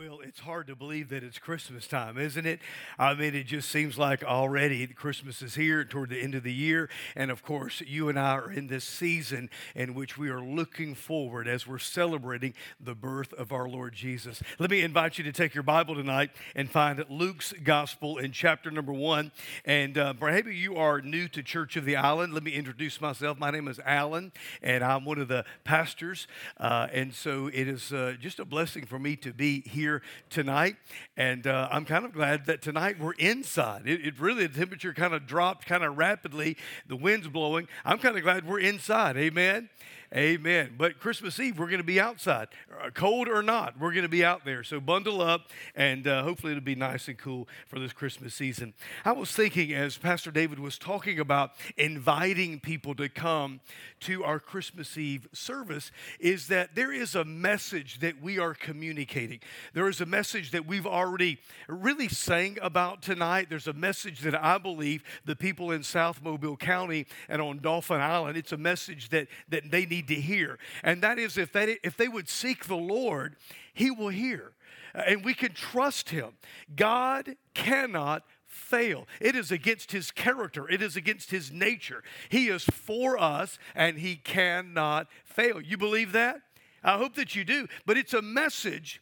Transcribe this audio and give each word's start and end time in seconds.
Well, 0.00 0.19
it's 0.30 0.38
hard 0.38 0.68
to 0.68 0.76
believe 0.76 1.08
that 1.08 1.24
it's 1.24 1.40
Christmas 1.40 1.88
time, 1.88 2.16
isn't 2.16 2.46
it? 2.46 2.60
I 3.00 3.14
mean, 3.14 3.34
it 3.34 3.48
just 3.48 3.68
seems 3.68 3.98
like 3.98 4.22
already 4.22 4.86
Christmas 4.86 5.42
is 5.42 5.56
here 5.56 5.84
toward 5.84 6.10
the 6.10 6.22
end 6.22 6.36
of 6.36 6.44
the 6.44 6.52
year. 6.52 6.88
And 7.16 7.32
of 7.32 7.42
course, 7.42 7.80
you 7.84 8.08
and 8.08 8.16
I 8.16 8.34
are 8.34 8.52
in 8.52 8.68
this 8.68 8.84
season 8.84 9.50
in 9.74 9.92
which 9.92 10.16
we 10.16 10.28
are 10.28 10.40
looking 10.40 10.94
forward 10.94 11.48
as 11.48 11.66
we're 11.66 11.80
celebrating 11.80 12.54
the 12.78 12.94
birth 12.94 13.32
of 13.32 13.50
our 13.50 13.68
Lord 13.68 13.92
Jesus. 13.92 14.40
Let 14.60 14.70
me 14.70 14.82
invite 14.82 15.18
you 15.18 15.24
to 15.24 15.32
take 15.32 15.52
your 15.52 15.64
Bible 15.64 15.96
tonight 15.96 16.30
and 16.54 16.70
find 16.70 17.04
Luke's 17.08 17.52
Gospel 17.64 18.18
in 18.18 18.30
chapter 18.30 18.70
number 18.70 18.92
one. 18.92 19.32
And 19.64 19.98
uh, 19.98 20.14
maybe 20.20 20.54
you 20.54 20.76
are 20.76 21.00
new 21.00 21.26
to 21.26 21.42
Church 21.42 21.74
of 21.74 21.84
the 21.84 21.96
Island. 21.96 22.34
Let 22.34 22.44
me 22.44 22.52
introduce 22.52 23.00
myself. 23.00 23.36
My 23.36 23.50
name 23.50 23.66
is 23.66 23.80
Alan, 23.84 24.30
and 24.62 24.84
I'm 24.84 25.04
one 25.04 25.18
of 25.18 25.26
the 25.26 25.44
pastors. 25.64 26.28
Uh, 26.56 26.86
and 26.92 27.12
so 27.12 27.48
it 27.48 27.66
is 27.66 27.92
uh, 27.92 28.14
just 28.20 28.38
a 28.38 28.44
blessing 28.44 28.86
for 28.86 29.00
me 29.00 29.16
to 29.16 29.32
be 29.32 29.62
here 29.62 29.80
here 29.80 30.02
tonight. 30.28 30.76
And 31.16 31.46
uh, 31.46 31.68
I'm 31.70 31.84
kind 31.84 32.04
of 32.04 32.12
glad 32.12 32.46
that 32.46 32.62
tonight 32.62 33.00
we're 33.00 33.12
inside. 33.12 33.86
It, 33.86 34.04
it, 34.04 34.20
really, 34.20 34.46
the 34.46 34.58
temperature 34.58 34.92
kind 34.92 35.14
of 35.14 35.26
dropped 35.26 35.66
kind 35.66 35.82
of 35.84 35.96
rapidly. 35.96 36.56
The 36.86 36.96
wind's 36.96 37.28
blowing. 37.28 37.68
I'm 37.84 37.98
kind 37.98 38.16
of 38.16 38.22
glad 38.22 38.46
we're 38.46 38.60
inside. 38.60 39.16
Amen. 39.16 39.68
Amen. 40.12 40.74
But 40.76 40.98
Christmas 40.98 41.38
Eve, 41.38 41.56
we're 41.56 41.66
going 41.66 41.78
to 41.78 41.84
be 41.84 42.00
outside, 42.00 42.48
uh, 42.82 42.90
cold 42.90 43.28
or 43.28 43.44
not, 43.44 43.78
we're 43.78 43.92
going 43.92 44.02
to 44.02 44.08
be 44.08 44.24
out 44.24 44.44
there. 44.44 44.64
So 44.64 44.80
bundle 44.80 45.22
up, 45.22 45.42
and 45.76 46.04
uh, 46.04 46.24
hopefully 46.24 46.50
it'll 46.50 46.64
be 46.64 46.74
nice 46.74 47.06
and 47.06 47.16
cool 47.16 47.46
for 47.68 47.78
this 47.78 47.92
Christmas 47.92 48.34
season. 48.34 48.74
I 49.04 49.12
was 49.12 49.30
thinking 49.30 49.72
as 49.72 49.96
Pastor 49.96 50.32
David 50.32 50.58
was 50.58 50.78
talking 50.78 51.20
about 51.20 51.52
inviting 51.76 52.58
people 52.58 52.96
to 52.96 53.08
come 53.08 53.60
to 54.00 54.24
our 54.24 54.40
Christmas 54.40 54.98
Eve 54.98 55.28
service, 55.32 55.92
is 56.18 56.48
that 56.48 56.74
there 56.74 56.92
is 56.92 57.14
a 57.14 57.24
message 57.24 58.00
that 58.00 58.20
we 58.20 58.36
are 58.36 58.54
communicating. 58.54 59.38
There 59.74 59.88
is 59.88 60.00
a 60.00 60.06
message 60.06 60.50
that 60.50 60.66
we've 60.66 60.88
already 60.88 61.38
really 61.68 62.08
sang 62.08 62.58
about 62.60 63.00
tonight. 63.00 63.46
There's 63.48 63.68
a 63.68 63.72
message 63.72 64.22
that 64.22 64.34
I 64.34 64.58
believe 64.58 65.04
the 65.24 65.36
people 65.36 65.70
in 65.70 65.84
South 65.84 66.20
Mobile 66.20 66.56
County 66.56 67.06
and 67.28 67.40
on 67.40 67.60
Dauphin 67.60 68.00
Island, 68.00 68.36
it's 68.36 68.50
a 68.50 68.56
message 68.56 69.10
that, 69.10 69.28
that 69.50 69.70
they 69.70 69.86
need 69.86 69.99
need 70.00 70.08
to 70.08 70.20
hear. 70.20 70.58
And 70.82 71.02
that 71.02 71.18
is 71.18 71.36
if 71.36 71.52
they, 71.52 71.78
if 71.82 71.96
they 71.96 72.08
would 72.08 72.28
seek 72.28 72.66
the 72.66 72.76
Lord, 72.76 73.36
He 73.74 73.90
will 73.90 74.08
hear. 74.08 74.52
And 74.94 75.24
we 75.24 75.34
can 75.34 75.52
trust 75.52 76.10
Him. 76.10 76.32
God 76.74 77.36
cannot 77.54 78.24
fail. 78.46 79.06
It 79.20 79.36
is 79.36 79.52
against 79.52 79.92
his 79.92 80.10
character, 80.10 80.68
it 80.68 80.82
is 80.82 80.96
against 80.96 81.30
his 81.30 81.52
nature. 81.52 82.02
He 82.28 82.48
is 82.48 82.64
for 82.64 83.16
us 83.16 83.58
and 83.76 83.98
he 83.98 84.16
cannot 84.16 85.06
fail. 85.24 85.60
You 85.60 85.76
believe 85.76 86.12
that? 86.12 86.40
I 86.82 86.98
hope 86.98 87.14
that 87.14 87.36
you 87.36 87.44
do. 87.44 87.68
But 87.86 87.96
it's 87.96 88.12
a 88.12 88.22
message 88.22 89.00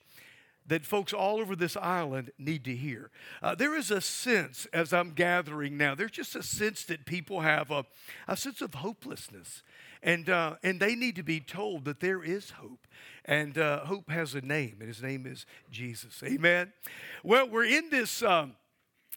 that 0.66 0.84
folks 0.84 1.14
all 1.14 1.40
over 1.40 1.56
this 1.56 1.78
island 1.78 2.30
need 2.38 2.64
to 2.64 2.76
hear. 2.76 3.10
Uh, 3.42 3.54
there 3.54 3.74
is 3.74 3.90
a 3.90 4.02
sense, 4.02 4.66
as 4.72 4.92
I'm 4.92 5.12
gathering 5.12 5.78
now, 5.78 5.94
there's 5.94 6.10
just 6.10 6.36
a 6.36 6.42
sense 6.42 6.84
that 6.84 7.06
people 7.06 7.40
have 7.40 7.70
a, 7.70 7.86
a 8.28 8.36
sense 8.36 8.60
of 8.60 8.74
hopelessness. 8.74 9.62
And, 10.02 10.28
uh, 10.28 10.56
and 10.62 10.80
they 10.80 10.94
need 10.94 11.16
to 11.16 11.22
be 11.22 11.40
told 11.40 11.84
that 11.84 12.00
there 12.00 12.22
is 12.22 12.50
hope. 12.50 12.86
And 13.24 13.58
uh, 13.58 13.84
hope 13.84 14.10
has 14.10 14.34
a 14.34 14.40
name, 14.40 14.76
and 14.80 14.88
his 14.88 15.02
name 15.02 15.26
is 15.26 15.44
Jesus. 15.70 16.22
Amen. 16.24 16.72
Well, 17.22 17.48
we're 17.48 17.64
in 17.66 17.90
this. 17.90 18.22
Um, 18.22 18.54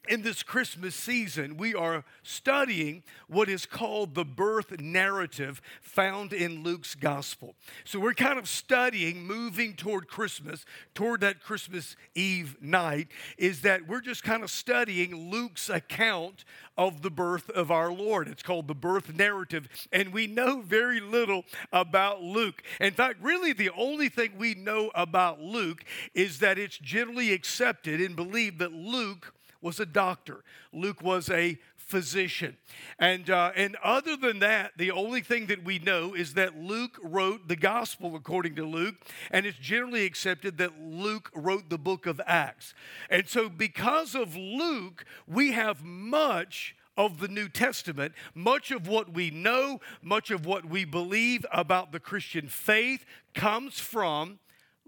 in 0.07 0.23
this 0.23 0.41
Christmas 0.41 0.95
season, 0.95 1.57
we 1.57 1.75
are 1.75 2.03
studying 2.23 3.03
what 3.27 3.47
is 3.47 3.67
called 3.67 4.15
the 4.15 4.25
birth 4.25 4.79
narrative 4.79 5.61
found 5.79 6.33
in 6.33 6.63
Luke's 6.63 6.95
gospel. 6.95 7.55
So 7.83 7.99
we're 7.99 8.15
kind 8.15 8.39
of 8.39 8.47
studying, 8.47 9.23
moving 9.23 9.75
toward 9.75 10.07
Christmas, 10.07 10.65
toward 10.95 11.21
that 11.21 11.43
Christmas 11.43 11.95
Eve 12.15 12.57
night, 12.59 13.09
is 13.37 13.61
that 13.61 13.87
we're 13.87 14.01
just 14.01 14.23
kind 14.23 14.43
of 14.43 14.49
studying 14.49 15.29
Luke's 15.29 15.69
account 15.69 16.45
of 16.77 17.03
the 17.03 17.11
birth 17.11 17.49
of 17.51 17.69
our 17.69 17.91
Lord. 17.91 18.27
It's 18.27 18.43
called 18.43 18.67
the 18.67 18.73
birth 18.73 19.13
narrative, 19.13 19.67
and 19.91 20.11
we 20.11 20.25
know 20.25 20.61
very 20.61 20.99
little 20.99 21.45
about 21.71 22.23
Luke. 22.23 22.63
In 22.79 22.93
fact, 22.93 23.21
really, 23.21 23.53
the 23.53 23.69
only 23.77 24.09
thing 24.09 24.31
we 24.37 24.55
know 24.55 24.89
about 24.95 25.39
Luke 25.41 25.83
is 26.15 26.39
that 26.39 26.57
it's 26.57 26.79
generally 26.79 27.31
accepted 27.33 28.01
and 28.01 28.15
believed 28.15 28.57
that 28.59 28.73
Luke 28.73 29.33
was 29.61 29.79
a 29.79 29.85
doctor. 29.85 30.43
Luke 30.73 31.01
was 31.01 31.29
a 31.29 31.57
physician. 31.77 32.55
And, 32.99 33.29
uh, 33.29 33.51
and 33.55 33.75
other 33.83 34.15
than 34.15 34.39
that, 34.39 34.71
the 34.77 34.91
only 34.91 35.21
thing 35.21 35.47
that 35.47 35.65
we 35.65 35.77
know 35.79 36.13
is 36.13 36.35
that 36.35 36.57
Luke 36.57 36.97
wrote 37.03 37.47
the 37.47 37.55
gospel 37.55 38.15
according 38.15 38.55
to 38.55 38.65
Luke, 38.65 38.95
and 39.29 39.45
it's 39.45 39.57
generally 39.57 40.05
accepted 40.05 40.57
that 40.57 40.81
Luke 40.81 41.29
wrote 41.35 41.69
the 41.69 41.77
book 41.77 42.05
of 42.05 42.21
Acts. 42.25 42.73
And 43.09 43.27
so, 43.27 43.49
because 43.49 44.15
of 44.15 44.35
Luke, 44.35 45.05
we 45.27 45.51
have 45.51 45.83
much 45.83 46.75
of 46.97 47.19
the 47.19 47.27
New 47.27 47.49
Testament, 47.49 48.13
much 48.33 48.71
of 48.71 48.87
what 48.87 49.13
we 49.13 49.29
know, 49.29 49.79
much 50.01 50.31
of 50.31 50.45
what 50.45 50.65
we 50.65 50.85
believe 50.85 51.45
about 51.51 51.91
the 51.91 51.99
Christian 51.99 52.47
faith 52.47 53.05
comes 53.33 53.79
from 53.79 54.39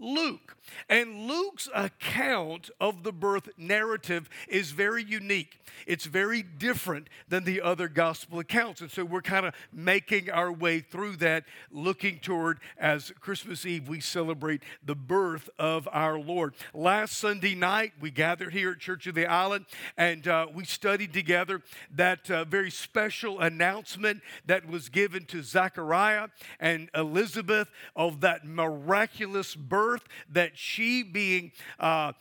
Luke. 0.03 0.57
And 0.89 1.27
Luke's 1.27 1.69
account 1.73 2.69
of 2.79 3.03
the 3.03 3.11
birth 3.11 3.49
narrative 3.57 4.29
is 4.47 4.71
very 4.71 5.03
unique. 5.03 5.59
It's 5.87 6.05
very 6.05 6.43
different 6.43 7.09
than 7.27 7.43
the 7.43 7.61
other 7.61 7.87
gospel 7.87 8.39
accounts. 8.39 8.81
And 8.81 8.91
so 8.91 9.03
we're 9.03 9.21
kind 9.21 9.45
of 9.45 9.53
making 9.71 10.29
our 10.29 10.51
way 10.51 10.79
through 10.79 11.17
that, 11.17 11.45
looking 11.71 12.19
toward 12.19 12.59
as 12.77 13.11
Christmas 13.19 13.65
Eve 13.65 13.87
we 13.87 13.99
celebrate 13.99 14.61
the 14.85 14.95
birth 14.95 15.49
of 15.57 15.87
our 15.91 16.19
Lord. 16.19 16.53
Last 16.73 17.17
Sunday 17.17 17.55
night, 17.55 17.93
we 17.99 18.11
gathered 18.11 18.53
here 18.53 18.71
at 18.71 18.79
Church 18.79 19.07
of 19.07 19.15
the 19.15 19.25
Island 19.25 19.65
and 19.97 20.27
uh, 20.27 20.47
we 20.53 20.65
studied 20.65 21.13
together 21.13 21.61
that 21.95 22.29
uh, 22.29 22.45
very 22.45 22.71
special 22.71 23.39
announcement 23.39 24.21
that 24.45 24.67
was 24.67 24.89
given 24.89 25.25
to 25.25 25.43
Zechariah 25.43 26.27
and 26.59 26.89
Elizabeth 26.95 27.69
of 27.95 28.21
that 28.21 28.45
miraculous 28.45 29.55
birth 29.55 29.92
that 30.29 30.57
she 30.57 31.03
being 31.03 31.51
uh, 31.79 32.13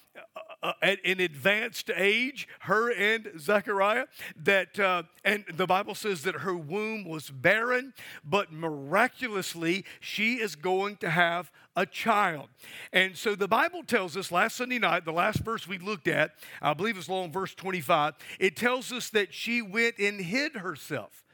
uh, 0.62 0.72
an 0.82 1.20
advanced 1.20 1.90
age, 1.96 2.46
her 2.60 2.92
and 2.92 3.30
Zechariah, 3.38 4.06
that, 4.36 4.78
uh, 4.78 5.02
and 5.24 5.44
the 5.52 5.66
Bible 5.66 5.94
says 5.94 6.22
that 6.22 6.36
her 6.36 6.54
womb 6.54 7.04
was 7.04 7.30
barren, 7.30 7.94
but 8.24 8.52
miraculously 8.52 9.84
she 10.00 10.34
is 10.34 10.54
going 10.54 10.96
to 10.98 11.10
have 11.10 11.50
a 11.74 11.86
child. 11.86 12.48
And 12.92 13.16
so 13.16 13.34
the 13.34 13.48
Bible 13.48 13.82
tells 13.82 14.16
us 14.16 14.30
last 14.30 14.56
Sunday 14.56 14.78
night, 14.78 15.04
the 15.04 15.12
last 15.12 15.40
verse 15.40 15.66
we 15.66 15.78
looked 15.78 16.06
at, 16.06 16.32
I 16.60 16.74
believe 16.74 16.96
it's 16.96 17.08
along 17.08 17.32
verse 17.32 17.54
25, 17.54 18.14
it 18.38 18.56
tells 18.56 18.92
us 18.92 19.10
that 19.10 19.34
she 19.34 19.62
went 19.62 19.98
and 19.98 20.20
hid 20.20 20.56
herself 20.56 21.24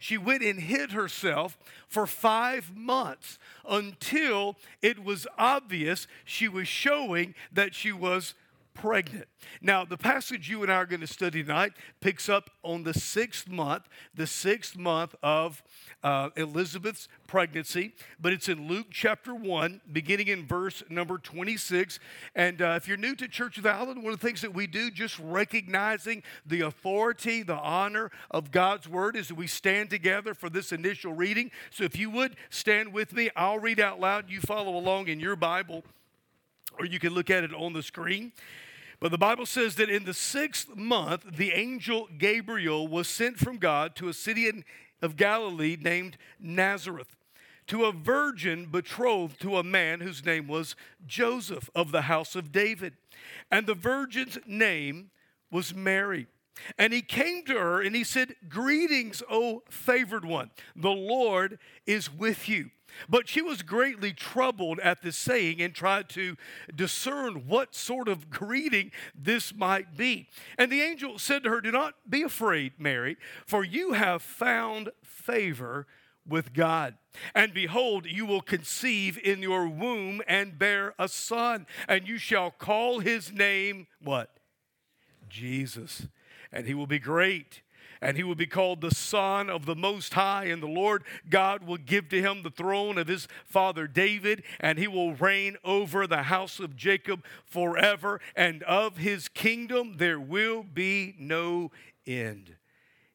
she 0.00 0.16
went 0.16 0.42
and 0.42 0.58
hid 0.58 0.92
herself 0.92 1.58
for 1.86 2.06
five 2.06 2.74
months 2.74 3.38
until 3.68 4.56
it 4.80 5.04
was 5.04 5.26
obvious 5.38 6.08
she 6.24 6.48
was 6.48 6.66
showing 6.66 7.34
that 7.52 7.74
she 7.74 7.92
was 7.92 8.34
pregnant. 8.74 9.26
Now, 9.60 9.84
the 9.84 9.96
passage 9.96 10.48
you 10.48 10.62
and 10.62 10.72
I 10.72 10.76
are 10.76 10.86
going 10.86 11.00
to 11.00 11.06
study 11.06 11.42
tonight 11.42 11.72
picks 12.00 12.28
up 12.28 12.50
on 12.62 12.84
the 12.84 12.94
sixth 12.94 13.48
month, 13.48 13.88
the 14.14 14.26
sixth 14.26 14.76
month 14.76 15.14
of 15.22 15.62
uh, 16.02 16.30
Elizabeth's 16.36 17.08
pregnancy, 17.26 17.92
but 18.20 18.32
it's 18.32 18.48
in 18.48 18.68
Luke 18.68 18.86
chapter 18.90 19.34
1, 19.34 19.80
beginning 19.92 20.28
in 20.28 20.46
verse 20.46 20.82
number 20.88 21.18
26. 21.18 21.98
And 22.34 22.62
uh, 22.62 22.74
if 22.76 22.88
you're 22.88 22.96
new 22.96 23.14
to 23.16 23.28
Church 23.28 23.58
of 23.58 23.66
Island, 23.66 24.02
one 24.02 24.12
of 24.12 24.20
the 24.20 24.26
things 24.26 24.40
that 24.42 24.54
we 24.54 24.66
do, 24.66 24.90
just 24.90 25.18
recognizing 25.18 26.22
the 26.46 26.62
authority, 26.62 27.42
the 27.42 27.56
honor 27.56 28.10
of 28.30 28.50
God's 28.50 28.88
word, 28.88 29.16
is 29.16 29.28
that 29.28 29.36
we 29.36 29.46
stand 29.46 29.90
together 29.90 30.34
for 30.34 30.48
this 30.48 30.72
initial 30.72 31.12
reading. 31.12 31.50
So 31.70 31.84
if 31.84 31.98
you 31.98 32.10
would 32.10 32.36
stand 32.48 32.92
with 32.92 33.12
me, 33.12 33.30
I'll 33.36 33.58
read 33.58 33.80
out 33.80 34.00
loud. 34.00 34.30
You 34.30 34.40
follow 34.40 34.76
along 34.76 35.08
in 35.08 35.20
your 35.20 35.36
Bible, 35.36 35.84
or 36.78 36.86
you 36.86 36.98
can 36.98 37.14
look 37.14 37.30
at 37.30 37.44
it 37.44 37.54
on 37.54 37.72
the 37.72 37.82
screen. 37.82 38.32
But 39.00 39.10
the 39.10 39.18
Bible 39.18 39.46
says 39.46 39.76
that 39.76 39.88
in 39.88 40.04
the 40.04 40.14
sixth 40.14 40.76
month, 40.76 41.36
the 41.36 41.52
angel 41.52 42.08
Gabriel 42.18 42.86
was 42.86 43.08
sent 43.08 43.38
from 43.38 43.56
God 43.56 43.96
to 43.96 44.08
a 44.08 44.14
city 44.14 44.50
of 45.00 45.16
Galilee 45.16 45.76
named 45.80 46.18
Nazareth 46.38 47.16
to 47.70 47.84
a 47.84 47.92
virgin 47.92 48.66
betrothed 48.66 49.40
to 49.40 49.56
a 49.56 49.62
man 49.62 50.00
whose 50.00 50.24
name 50.24 50.48
was 50.48 50.74
Joseph 51.06 51.70
of 51.72 51.92
the 51.92 52.02
house 52.02 52.34
of 52.34 52.50
David. 52.50 52.94
And 53.48 53.64
the 53.64 53.76
virgin's 53.76 54.38
name 54.44 55.12
was 55.52 55.72
Mary. 55.72 56.26
And 56.78 56.92
he 56.92 57.00
came 57.00 57.44
to 57.44 57.54
her 57.54 57.80
and 57.80 57.94
he 57.94 58.02
said, 58.02 58.34
Greetings, 58.48 59.22
O 59.30 59.62
favored 59.70 60.24
one. 60.24 60.50
The 60.74 60.90
Lord 60.90 61.60
is 61.86 62.12
with 62.12 62.48
you. 62.48 62.70
But 63.08 63.28
she 63.28 63.42
was 63.42 63.62
greatly 63.62 64.12
troubled 64.12 64.80
at 64.80 65.02
this 65.02 65.16
saying 65.16 65.60
and 65.60 65.74
tried 65.74 66.08
to 66.10 66.36
discern 66.74 67.46
what 67.46 67.74
sort 67.74 68.08
of 68.08 68.30
greeting 68.30 68.92
this 69.14 69.54
might 69.54 69.96
be. 69.96 70.28
And 70.58 70.70
the 70.70 70.82
angel 70.82 71.18
said 71.18 71.44
to 71.44 71.50
her, 71.50 71.60
Do 71.60 71.72
not 71.72 71.94
be 72.08 72.22
afraid, 72.22 72.74
Mary, 72.78 73.16
for 73.46 73.64
you 73.64 73.92
have 73.92 74.22
found 74.22 74.90
favor 75.02 75.86
with 76.26 76.52
God. 76.52 76.96
And 77.34 77.52
behold, 77.52 78.06
you 78.06 78.24
will 78.24 78.40
conceive 78.40 79.18
in 79.18 79.42
your 79.42 79.68
womb 79.68 80.22
and 80.28 80.58
bear 80.58 80.94
a 80.98 81.08
son, 81.08 81.66
and 81.88 82.06
you 82.06 82.18
shall 82.18 82.50
call 82.50 83.00
his 83.00 83.32
name 83.32 83.86
what? 84.02 84.30
Jesus. 85.28 86.06
And 86.52 86.66
he 86.66 86.74
will 86.74 86.86
be 86.86 86.98
great 86.98 87.62
and 88.00 88.16
he 88.16 88.22
will 88.22 88.34
be 88.34 88.46
called 88.46 88.80
the 88.80 88.94
Son 88.94 89.50
of 89.50 89.66
the 89.66 89.74
Most 89.74 90.14
High. 90.14 90.44
And 90.44 90.62
the 90.62 90.66
Lord 90.66 91.04
God 91.28 91.64
will 91.64 91.76
give 91.76 92.08
to 92.10 92.20
him 92.20 92.42
the 92.42 92.50
throne 92.50 92.98
of 92.98 93.08
his 93.08 93.28
father 93.44 93.86
David, 93.86 94.42
and 94.58 94.78
he 94.78 94.88
will 94.88 95.14
reign 95.14 95.56
over 95.64 96.06
the 96.06 96.24
house 96.24 96.60
of 96.60 96.76
Jacob 96.76 97.24
forever, 97.44 98.20
and 98.34 98.62
of 98.64 98.96
his 98.96 99.28
kingdom 99.28 99.96
there 99.98 100.20
will 100.20 100.62
be 100.62 101.14
no 101.18 101.70
end. 102.06 102.56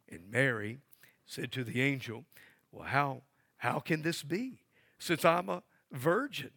And 0.10 0.30
Mary 0.30 0.80
said 1.26 1.52
to 1.54 1.64
the 1.64 1.82
angel, 1.82 2.26
Well, 2.72 2.88
how, 2.88 3.24
how 3.58 3.80
can 3.80 4.04
this 4.04 4.22
be, 4.22 4.60
since 5.00 5.26
I'm 5.26 5.50
a 5.50 5.64
virgin? 5.92 6.52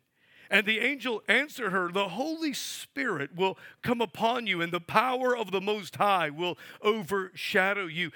And 0.50 0.66
the 0.66 0.78
angel 0.78 1.22
answered 1.28 1.70
her, 1.70 1.90
The 1.90 2.10
Holy 2.10 2.52
Spirit 2.52 3.34
will 3.34 3.58
come 3.82 4.00
upon 4.00 4.46
you, 4.46 4.62
and 4.62 4.72
the 4.72 4.80
power 4.80 5.36
of 5.36 5.50
the 5.50 5.60
Most 5.60 5.96
High 5.96 6.30
will 6.30 6.56
overshadow 6.82 7.86
you. 7.86 8.10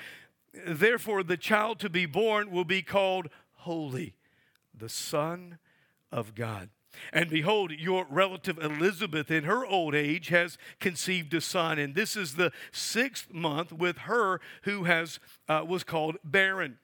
Therefore, 0.67 1.23
the 1.23 1.37
child 1.37 1.79
to 1.81 1.91
be 1.91 2.07
born 2.07 2.51
will 2.51 2.65
be 2.65 2.83
called 2.83 3.29
Holy, 3.53 4.15
the 4.75 4.89
Son 4.89 5.59
of 6.11 6.35
God. 6.35 6.71
And 7.13 7.31
behold, 7.31 7.73
your 7.73 8.07
relative 8.09 8.59
Elizabeth, 8.59 9.31
in 9.31 9.45
her 9.45 9.65
old 9.65 9.95
age, 9.95 10.29
has 10.29 10.59
conceived 10.79 11.33
a 11.35 11.41
son, 11.41 11.79
and 11.79 11.95
this 11.95 12.17
is 12.17 12.35
the 12.35 12.53
sixth 12.71 13.33
month 13.33 13.73
with 13.73 13.99
her 13.99 14.41
who 14.63 14.85
has 14.85 15.19
uh, 15.49 15.65
was 15.67 15.85
called 15.85 16.17
barren. 16.23 16.79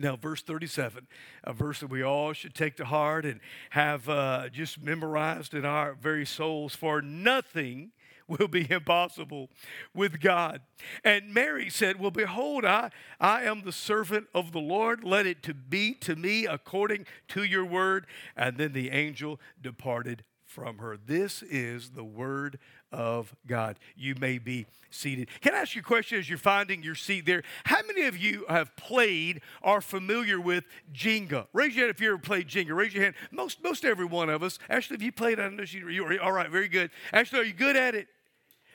Now, 0.00 0.14
verse 0.14 0.42
37, 0.42 1.08
a 1.42 1.52
verse 1.52 1.80
that 1.80 1.90
we 1.90 2.02
all 2.02 2.32
should 2.32 2.54
take 2.54 2.76
to 2.76 2.84
heart 2.84 3.24
and 3.24 3.40
have 3.70 4.08
uh, 4.08 4.48
just 4.48 4.80
memorized 4.80 5.54
in 5.54 5.64
our 5.64 5.94
very 5.94 6.24
souls 6.24 6.74
for 6.76 7.02
nothing 7.02 7.90
will 8.28 8.46
be 8.46 8.70
impossible 8.70 9.48
with 9.94 10.20
God. 10.20 10.60
And 11.02 11.34
Mary 11.34 11.68
said, 11.68 11.98
Well, 11.98 12.12
behold, 12.12 12.64
I, 12.64 12.90
I 13.18 13.42
am 13.42 13.62
the 13.62 13.72
servant 13.72 14.28
of 14.34 14.52
the 14.52 14.60
Lord. 14.60 15.02
Let 15.02 15.26
it 15.26 15.42
to 15.44 15.54
be 15.54 15.94
to 15.94 16.14
me 16.14 16.46
according 16.46 17.06
to 17.28 17.42
your 17.42 17.64
word. 17.64 18.06
And 18.36 18.56
then 18.56 18.72
the 18.72 18.90
angel 18.90 19.40
departed 19.60 20.22
from 20.44 20.78
her. 20.78 20.96
This 20.96 21.42
is 21.42 21.90
the 21.90 22.04
word 22.04 22.58
of 22.92 23.34
God. 23.46 23.78
You 23.96 24.14
may 24.20 24.38
be 24.38 24.66
seated. 24.90 25.28
Can 25.40 25.54
I 25.54 25.58
ask 25.58 25.74
you 25.74 25.80
a 25.80 25.84
question 25.84 26.18
as 26.18 26.28
you're 26.28 26.38
finding 26.38 26.82
your 26.82 26.94
seat 26.94 27.26
there? 27.26 27.42
How 27.64 27.80
many 27.86 28.06
of 28.06 28.16
you 28.16 28.44
have 28.48 28.74
played 28.76 29.40
or 29.62 29.80
familiar 29.80 30.40
with 30.40 30.64
Jenga? 30.92 31.46
Raise 31.52 31.74
your 31.74 31.86
hand 31.86 31.94
if 31.94 32.00
you 32.00 32.08
ever 32.08 32.18
played 32.18 32.48
Jenga. 32.48 32.74
Raise 32.74 32.94
your 32.94 33.04
hand. 33.04 33.14
Most, 33.30 33.62
most 33.62 33.84
every 33.84 34.06
one 34.06 34.30
of 34.30 34.42
us. 34.42 34.58
Actually, 34.70 34.96
if 34.96 35.02
you 35.02 35.12
played, 35.12 35.38
I 35.38 35.48
know 35.48 35.62
you, 35.62 35.88
you 35.88 36.20
all 36.20 36.32
right, 36.32 36.50
very 36.50 36.68
good. 36.68 36.90
Actually, 37.12 37.40
are 37.40 37.44
you 37.44 37.52
good 37.52 37.76
at 37.76 37.94
it? 37.94 38.08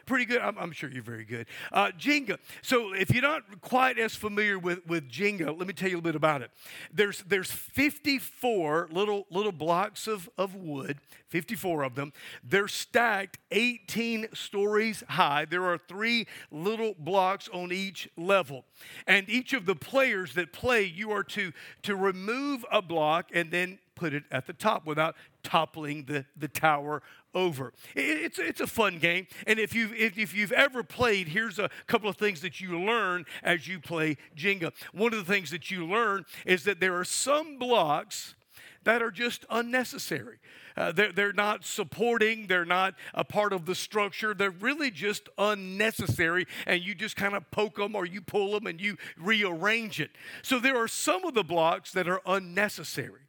Pretty 0.05 0.25
good. 0.25 0.41
I'm, 0.41 0.57
I'm, 0.57 0.71
sure 0.71 0.89
you're 0.89 1.01
very 1.01 1.23
good. 1.23 1.45
Uh, 1.71 1.91
Jenga. 1.97 2.37
So 2.61 2.93
if 2.93 3.13
you're 3.13 3.21
not 3.23 3.61
quite 3.61 3.97
as 3.97 4.15
familiar 4.15 4.59
with, 4.59 4.85
with 4.85 5.09
Jenga, 5.09 5.57
let 5.57 5.65
me 5.65 5.73
tell 5.73 5.89
you 5.89 5.95
a 5.95 5.97
little 5.97 6.11
bit 6.11 6.15
about 6.15 6.41
it. 6.41 6.51
There's, 6.93 7.23
there's 7.25 7.51
54 7.51 8.89
little, 8.91 9.25
little 9.31 9.53
blocks 9.53 10.07
of, 10.07 10.29
of 10.37 10.55
wood, 10.55 10.97
54 11.29 11.83
of 11.83 11.95
them. 11.95 12.11
They're 12.43 12.67
stacked 12.67 13.37
18 13.51 14.27
stories 14.33 15.03
high. 15.07 15.45
There 15.45 15.65
are 15.65 15.77
three 15.77 16.27
little 16.51 16.95
blocks 16.99 17.47
on 17.53 17.71
each 17.71 18.09
level. 18.17 18.65
And 19.07 19.29
each 19.29 19.53
of 19.53 19.65
the 19.65 19.75
players 19.75 20.33
that 20.33 20.51
play, 20.51 20.83
you 20.83 21.11
are 21.11 21.23
to, 21.23 21.53
to 21.83 21.95
remove 21.95 22.65
a 22.71 22.81
block 22.81 23.29
and 23.33 23.51
then 23.51 23.79
put 23.95 24.13
it 24.13 24.23
at 24.31 24.47
the 24.47 24.53
top 24.53 24.85
without 24.85 25.15
toppling 25.43 26.05
the, 26.05 26.25
the 26.37 26.47
tower 26.47 27.01
over. 27.35 27.73
It's, 27.95 28.39
it's 28.39 28.61
a 28.61 28.67
fun 28.67 28.99
game. 28.99 29.27
And 29.47 29.59
if 29.59 29.73
you've, 29.73 29.93
if, 29.93 30.17
if 30.17 30.33
you've 30.35 30.51
ever 30.51 30.83
played, 30.83 31.29
here's 31.29 31.59
a 31.59 31.69
couple 31.87 32.09
of 32.09 32.17
things 32.17 32.41
that 32.41 32.61
you 32.61 32.79
learn 32.79 33.25
as 33.41 33.67
you 33.67 33.79
play 33.79 34.17
Jenga. 34.35 34.71
One 34.93 35.13
of 35.13 35.25
the 35.25 35.31
things 35.31 35.51
that 35.51 35.71
you 35.71 35.85
learn 35.85 36.25
is 36.45 36.63
that 36.65 36.79
there 36.79 36.97
are 36.99 37.05
some 37.05 37.57
blocks 37.57 38.35
that 38.83 39.01
are 39.01 39.11
just 39.11 39.45
unnecessary. 39.49 40.37
Uh, 40.75 40.91
they're, 40.91 41.11
they're 41.11 41.33
not 41.33 41.65
supporting, 41.65 42.47
they're 42.47 42.65
not 42.65 42.95
a 43.13 43.23
part 43.23 43.53
of 43.53 43.65
the 43.65 43.75
structure, 43.75 44.33
they're 44.33 44.49
really 44.49 44.91
just 44.91 45.29
unnecessary, 45.37 46.45
and 46.65 46.81
you 46.81 46.95
just 46.95 47.15
kind 47.15 47.35
of 47.35 47.49
poke 47.51 47.75
them 47.75 47.95
or 47.95 48.05
you 48.05 48.21
pull 48.21 48.51
them 48.51 48.67
and 48.67 48.81
you 48.81 48.97
rearrange 49.17 49.99
it. 49.99 50.11
So 50.41 50.59
there 50.59 50.75
are 50.77 50.87
some 50.87 51.25
of 51.25 51.33
the 51.33 51.43
blocks 51.43 51.91
that 51.93 52.07
are 52.07 52.21
unnecessary. 52.25 53.21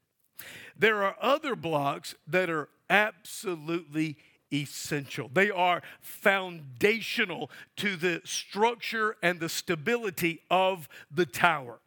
There 0.78 1.02
are 1.02 1.16
other 1.20 1.56
blocks 1.56 2.14
that 2.26 2.50
are 2.50 2.68
absolutely 2.90 4.16
essential. 4.52 5.30
They 5.32 5.50
are 5.50 5.82
foundational 6.00 7.50
to 7.76 7.96
the 7.96 8.20
structure 8.24 9.16
and 9.22 9.40
the 9.40 9.48
stability 9.48 10.42
of 10.50 10.88
the 11.10 11.26
tower. 11.26 11.80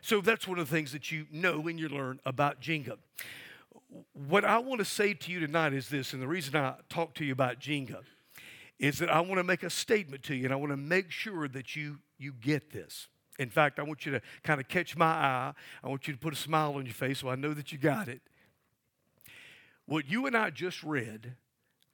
So 0.00 0.20
that's 0.20 0.48
one 0.48 0.58
of 0.58 0.68
the 0.68 0.74
things 0.74 0.92
that 0.92 1.10
you 1.10 1.26
know 1.30 1.60
when 1.60 1.78
you 1.78 1.88
learn 1.88 2.20
about 2.24 2.60
Jenga. 2.60 2.98
What 4.12 4.44
I 4.44 4.58
want 4.58 4.80
to 4.80 4.84
say 4.84 5.14
to 5.14 5.32
you 5.32 5.40
tonight 5.40 5.72
is 5.72 5.88
this, 5.88 6.12
and 6.12 6.22
the 6.22 6.28
reason 6.28 6.56
I 6.56 6.74
talk 6.88 7.14
to 7.14 7.24
you 7.24 7.32
about 7.32 7.60
Jenga 7.60 8.00
is 8.78 8.98
that 8.98 9.10
I 9.10 9.20
want 9.20 9.36
to 9.36 9.44
make 9.44 9.62
a 9.62 9.70
statement 9.70 10.24
to 10.24 10.34
you, 10.34 10.44
and 10.44 10.52
I 10.52 10.56
want 10.56 10.72
to 10.72 10.76
make 10.76 11.10
sure 11.10 11.46
that 11.48 11.76
you 11.76 11.98
you 12.18 12.32
get 12.32 12.72
this. 12.72 13.08
In 13.38 13.50
fact, 13.50 13.78
I 13.78 13.82
want 13.82 14.04
you 14.06 14.12
to 14.12 14.20
kind 14.42 14.60
of 14.60 14.68
catch 14.68 14.96
my 14.96 15.06
eye. 15.06 15.52
I 15.82 15.88
want 15.88 16.06
you 16.06 16.14
to 16.14 16.18
put 16.18 16.32
a 16.32 16.36
smile 16.36 16.74
on 16.74 16.84
your 16.84 16.94
face 16.94 17.20
so 17.20 17.28
I 17.28 17.34
know 17.34 17.54
that 17.54 17.72
you 17.72 17.78
got 17.78 18.08
it. 18.08 18.20
What 19.86 20.08
you 20.08 20.26
and 20.26 20.36
I 20.36 20.50
just 20.50 20.82
read 20.82 21.34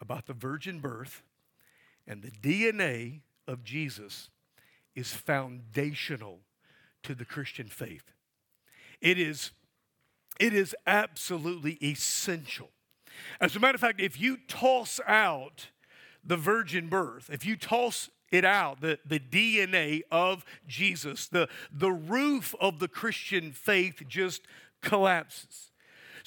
about 0.01 0.27
the 0.27 0.33
virgin 0.33 0.81
birth 0.81 1.23
and 2.07 2.23
the 2.23 2.31
DNA 2.31 3.21
of 3.47 3.65
Jesus 3.65 4.31
is 4.95 5.13
foundational 5.13 6.41
to 7.03 7.15
the 7.15 7.25
Christian 7.25 7.69
faith. 7.69 8.13
It 9.01 9.19
is, 9.19 9.53
it 10.41 10.53
is 10.53 10.75
absolutely 10.87 11.79
essential. 11.83 12.71
As 13.41 13.57
a 13.57 13.61
matter 13.61 13.75
of 13.75 13.81
fact, 13.81 14.01
if 14.01 14.21
you 14.21 14.39
toss 14.49 15.01
out 15.07 15.69
the 16.25 16.37
virgin 16.37 16.89
birth, 16.89 17.31
if 17.33 17.47
you 17.47 17.57
toss 17.57 18.11
it 18.31 18.45
out, 18.45 18.81
the, 18.81 18.99
the 19.07 19.19
DNA 19.19 20.03
of 20.11 20.45
Jesus, 20.67 21.27
the, 21.27 21.49
the 21.73 21.91
roof 21.91 22.55
of 22.61 22.79
the 22.79 22.89
Christian 22.89 23.53
faith 23.53 24.03
just 24.09 24.43
collapses. 24.83 25.68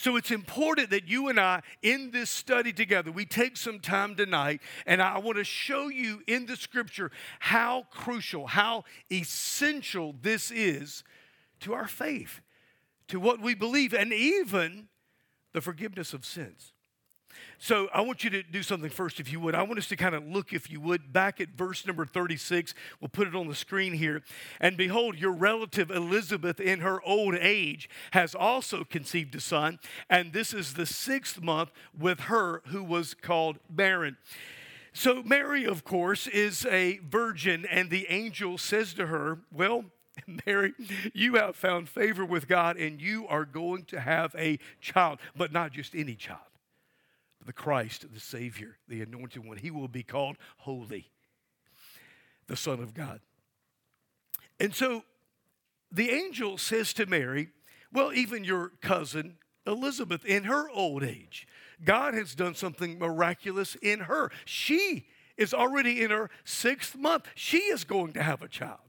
So 0.02 0.16
it's 0.16 0.32
important 0.32 0.90
that 0.90 1.08
you 1.08 1.28
and 1.28 1.40
I, 1.40 1.62
in 1.84 2.10
this 2.10 2.32
study 2.32 2.74
together, 2.74 3.12
we 3.12 3.24
take 3.24 3.56
some 3.56 3.80
time 3.80 4.16
tonight, 4.16 4.60
and 4.88 5.00
I 5.00 5.20
want 5.20 5.38
to 5.38 5.44
show 5.44 5.90
you 5.90 6.24
in 6.26 6.48
the 6.48 6.56
scripture 6.56 7.12
how 7.38 7.86
crucial, 7.92 8.48
how 8.48 8.86
essential 9.12 10.16
this 10.20 10.50
is 10.50 11.04
to 11.60 11.76
our 11.76 11.88
faith, 11.88 12.42
to 13.10 13.20
what 13.20 13.42
we 13.42 13.54
believe, 13.54 13.94
and 13.94 14.12
even 14.12 14.88
the 15.54 15.62
forgiveness 15.62 16.16
of 16.16 16.26
sins. 16.26 16.74
So 17.58 17.90
I 17.94 18.02
want 18.02 18.24
you 18.24 18.30
to 18.32 18.42
do 18.42 18.64
something 18.64 18.90
first, 18.90 19.20
if 19.20 19.32
you 19.32 19.40
would. 19.40 19.54
I 19.54 19.62
want 19.62 19.78
us 19.78 19.88
to 19.90 19.96
kind 19.96 20.16
of 20.16 20.26
look, 20.28 20.52
if 20.52 20.72
you 20.72 20.82
would, 20.82 21.14
back 21.14 21.40
at 21.40 21.50
verse 21.50 21.86
number 21.86 22.06
36. 22.08 22.74
We'll 23.00 23.10
put 23.10 23.28
it 23.28 23.36
on 23.36 23.48
the 23.48 23.56
screen 23.56 23.94
here. 23.94 24.24
And 24.60 24.76
behold, 24.78 25.16
your 25.16 25.32
relative 25.32 25.92
Elizabeth, 25.92 26.60
in 26.60 26.80
her 26.80 27.02
old 27.04 27.36
age, 27.36 27.88
has 28.12 28.34
also 28.34 28.84
conceived 28.84 29.36
a 29.36 29.40
son. 29.40 29.80
And 30.10 30.34
this 30.34 30.54
is 30.56 30.74
the 30.74 30.88
sixth 30.88 31.42
month 31.42 31.72
with 31.98 32.22
her 32.22 32.64
who 32.68 32.84
was 32.84 33.14
called 33.14 33.60
barren. 33.70 34.18
So 34.94 35.22
Mary, 35.24 35.66
of 35.66 35.84
course, 35.84 36.28
is 36.28 36.66
a 36.66 37.00
virgin, 37.08 37.66
and 37.70 37.90
the 37.90 38.08
angel 38.10 38.58
says 38.58 38.94
to 38.96 39.06
her, 39.08 39.40
Well, 39.54 39.86
Mary, 40.46 40.74
you 41.14 41.36
have 41.36 41.56
found 41.56 41.88
favor 41.88 42.26
with 42.26 42.48
God, 42.48 42.76
and 42.78 43.00
you 43.02 43.28
are 43.28 43.46
going 43.46 43.86
to 43.86 44.00
have 44.00 44.36
a 44.38 44.60
child, 44.82 45.20
but 45.36 45.52
not 45.52 45.72
just 45.72 45.96
any 45.96 46.16
child 46.16 46.42
the 47.46 47.54
Christ, 47.54 48.06
the 48.14 48.20
Savior, 48.20 48.78
the 48.88 49.02
anointed 49.02 49.46
one. 49.46 49.58
He 49.58 49.72
will 49.72 49.88
be 49.88 50.04
called 50.04 50.38
holy, 50.58 51.12
the 52.48 52.56
Son 52.56 52.80
of 52.80 52.94
God. 52.94 53.20
And 54.60 54.76
so 54.76 55.04
the 55.92 56.10
angel 56.12 56.58
says 56.58 56.94
to 56.94 57.06
Mary, 57.06 57.50
Well, 57.92 58.14
even 58.14 58.44
your 58.44 58.70
cousin 58.82 59.38
Elizabeth, 59.68 60.26
in 60.26 60.46
her 60.46 60.70
old 60.70 61.04
age, 61.04 61.48
God 61.84 62.14
has 62.14 62.36
done 62.36 62.56
something 62.56 62.98
miraculous 62.98 63.76
in 63.76 64.02
her. 64.02 64.32
She 64.46 65.08
is 65.38 65.54
already 65.54 66.04
in 66.04 66.12
her 66.12 66.30
sixth 66.44 66.96
month. 66.96 67.28
She 67.36 67.58
is 67.58 67.84
going 67.84 68.14
to 68.14 68.24
have 68.24 68.42
a 68.42 68.48
child. 68.48 68.80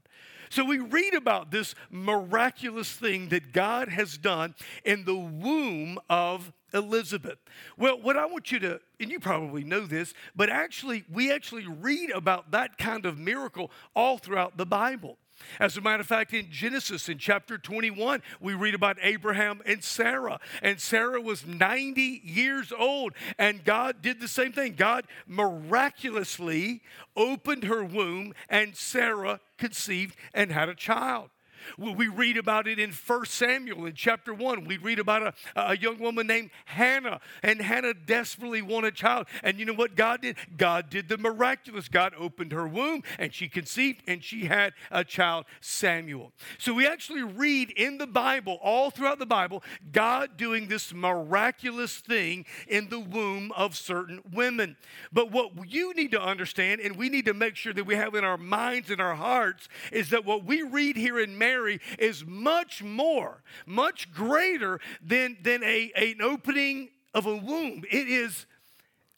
So 0.49 0.63
we 0.63 0.77
read 0.77 1.15
about 1.15 1.51
this 1.51 1.73
miraculous 1.89 2.91
thing 2.91 3.29
that 3.29 3.53
God 3.53 3.89
has 3.89 4.17
done 4.17 4.53
in 4.83 5.05
the 5.05 5.15
womb 5.15 5.97
of 6.09 6.51
Elizabeth. 6.73 7.37
Well, 7.77 8.01
what 8.01 8.17
I 8.17 8.25
want 8.25 8.51
you 8.51 8.59
to, 8.59 8.79
and 8.99 9.11
you 9.11 9.19
probably 9.19 9.63
know 9.63 9.85
this, 9.85 10.13
but 10.35 10.49
actually, 10.49 11.03
we 11.11 11.31
actually 11.31 11.67
read 11.67 12.09
about 12.11 12.51
that 12.51 12.77
kind 12.77 13.05
of 13.05 13.17
miracle 13.17 13.71
all 13.95 14.17
throughout 14.17 14.57
the 14.57 14.65
Bible. 14.65 15.17
As 15.59 15.77
a 15.77 15.81
matter 15.81 16.01
of 16.01 16.07
fact, 16.07 16.33
in 16.33 16.49
Genesis, 16.51 17.09
in 17.09 17.17
chapter 17.17 17.57
21, 17.57 18.21
we 18.39 18.53
read 18.53 18.75
about 18.75 18.97
Abraham 19.01 19.61
and 19.65 19.83
Sarah. 19.83 20.39
And 20.61 20.79
Sarah 20.79 21.21
was 21.21 21.45
90 21.45 22.21
years 22.23 22.71
old, 22.71 23.13
and 23.37 23.63
God 23.63 24.01
did 24.01 24.19
the 24.19 24.27
same 24.27 24.51
thing. 24.51 24.73
God 24.75 25.05
miraculously 25.27 26.81
opened 27.15 27.65
her 27.65 27.83
womb, 27.83 28.33
and 28.49 28.75
Sarah 28.75 29.39
conceived 29.57 30.15
and 30.33 30.51
had 30.51 30.69
a 30.69 30.75
child. 30.75 31.29
We 31.77 32.07
read 32.07 32.37
about 32.37 32.67
it 32.67 32.79
in 32.79 32.91
1 32.91 33.25
Samuel 33.25 33.85
in 33.85 33.93
chapter 33.93 34.33
1. 34.33 34.65
We 34.65 34.77
read 34.77 34.99
about 34.99 35.21
a, 35.23 35.33
a 35.55 35.77
young 35.77 35.99
woman 35.99 36.27
named 36.27 36.51
Hannah, 36.65 37.19
and 37.41 37.61
Hannah 37.61 37.93
desperately 37.93 38.61
wanted 38.61 38.93
a 38.93 38.95
child. 38.95 39.27
And 39.43 39.59
you 39.59 39.65
know 39.65 39.73
what 39.73 39.95
God 39.95 40.21
did? 40.21 40.37
God 40.57 40.89
did 40.89 41.09
the 41.09 41.17
miraculous. 41.17 41.87
God 41.87 42.13
opened 42.17 42.51
her 42.51 42.67
womb, 42.67 43.03
and 43.17 43.33
she 43.33 43.47
conceived, 43.47 44.01
and 44.07 44.23
she 44.23 44.45
had 44.45 44.73
a 44.91 45.03
child, 45.03 45.45
Samuel. 45.61 46.31
So 46.57 46.73
we 46.73 46.87
actually 46.87 47.23
read 47.23 47.71
in 47.71 47.97
the 47.97 48.07
Bible, 48.07 48.59
all 48.61 48.89
throughout 48.89 49.19
the 49.19 49.25
Bible, 49.25 49.63
God 49.91 50.37
doing 50.37 50.67
this 50.67 50.93
miraculous 50.93 51.97
thing 51.97 52.45
in 52.67 52.89
the 52.89 52.99
womb 52.99 53.51
of 53.53 53.75
certain 53.75 54.21
women. 54.31 54.77
But 55.11 55.31
what 55.31 55.51
you 55.67 55.93
need 55.93 56.11
to 56.11 56.21
understand, 56.21 56.81
and 56.81 56.95
we 56.95 57.09
need 57.09 57.25
to 57.25 57.33
make 57.33 57.55
sure 57.55 57.73
that 57.73 57.85
we 57.85 57.95
have 57.95 58.15
in 58.15 58.23
our 58.23 58.37
minds 58.37 58.89
and 58.89 59.01
our 59.01 59.15
hearts, 59.15 59.67
is 59.91 60.09
that 60.09 60.25
what 60.25 60.45
we 60.45 60.63
read 60.63 60.95
here 60.95 61.19
in 61.19 61.37
Mary 61.37 61.52
Mary 61.53 61.79
is 61.99 62.25
much 62.25 62.83
more, 62.83 63.43
much 63.65 64.11
greater 64.11 64.79
than, 65.01 65.37
than 65.41 65.63
a, 65.63 65.91
an 65.95 66.21
opening 66.21 66.89
of 67.13 67.25
a 67.25 67.35
womb. 67.35 67.83
It 67.91 68.07
is 68.07 68.45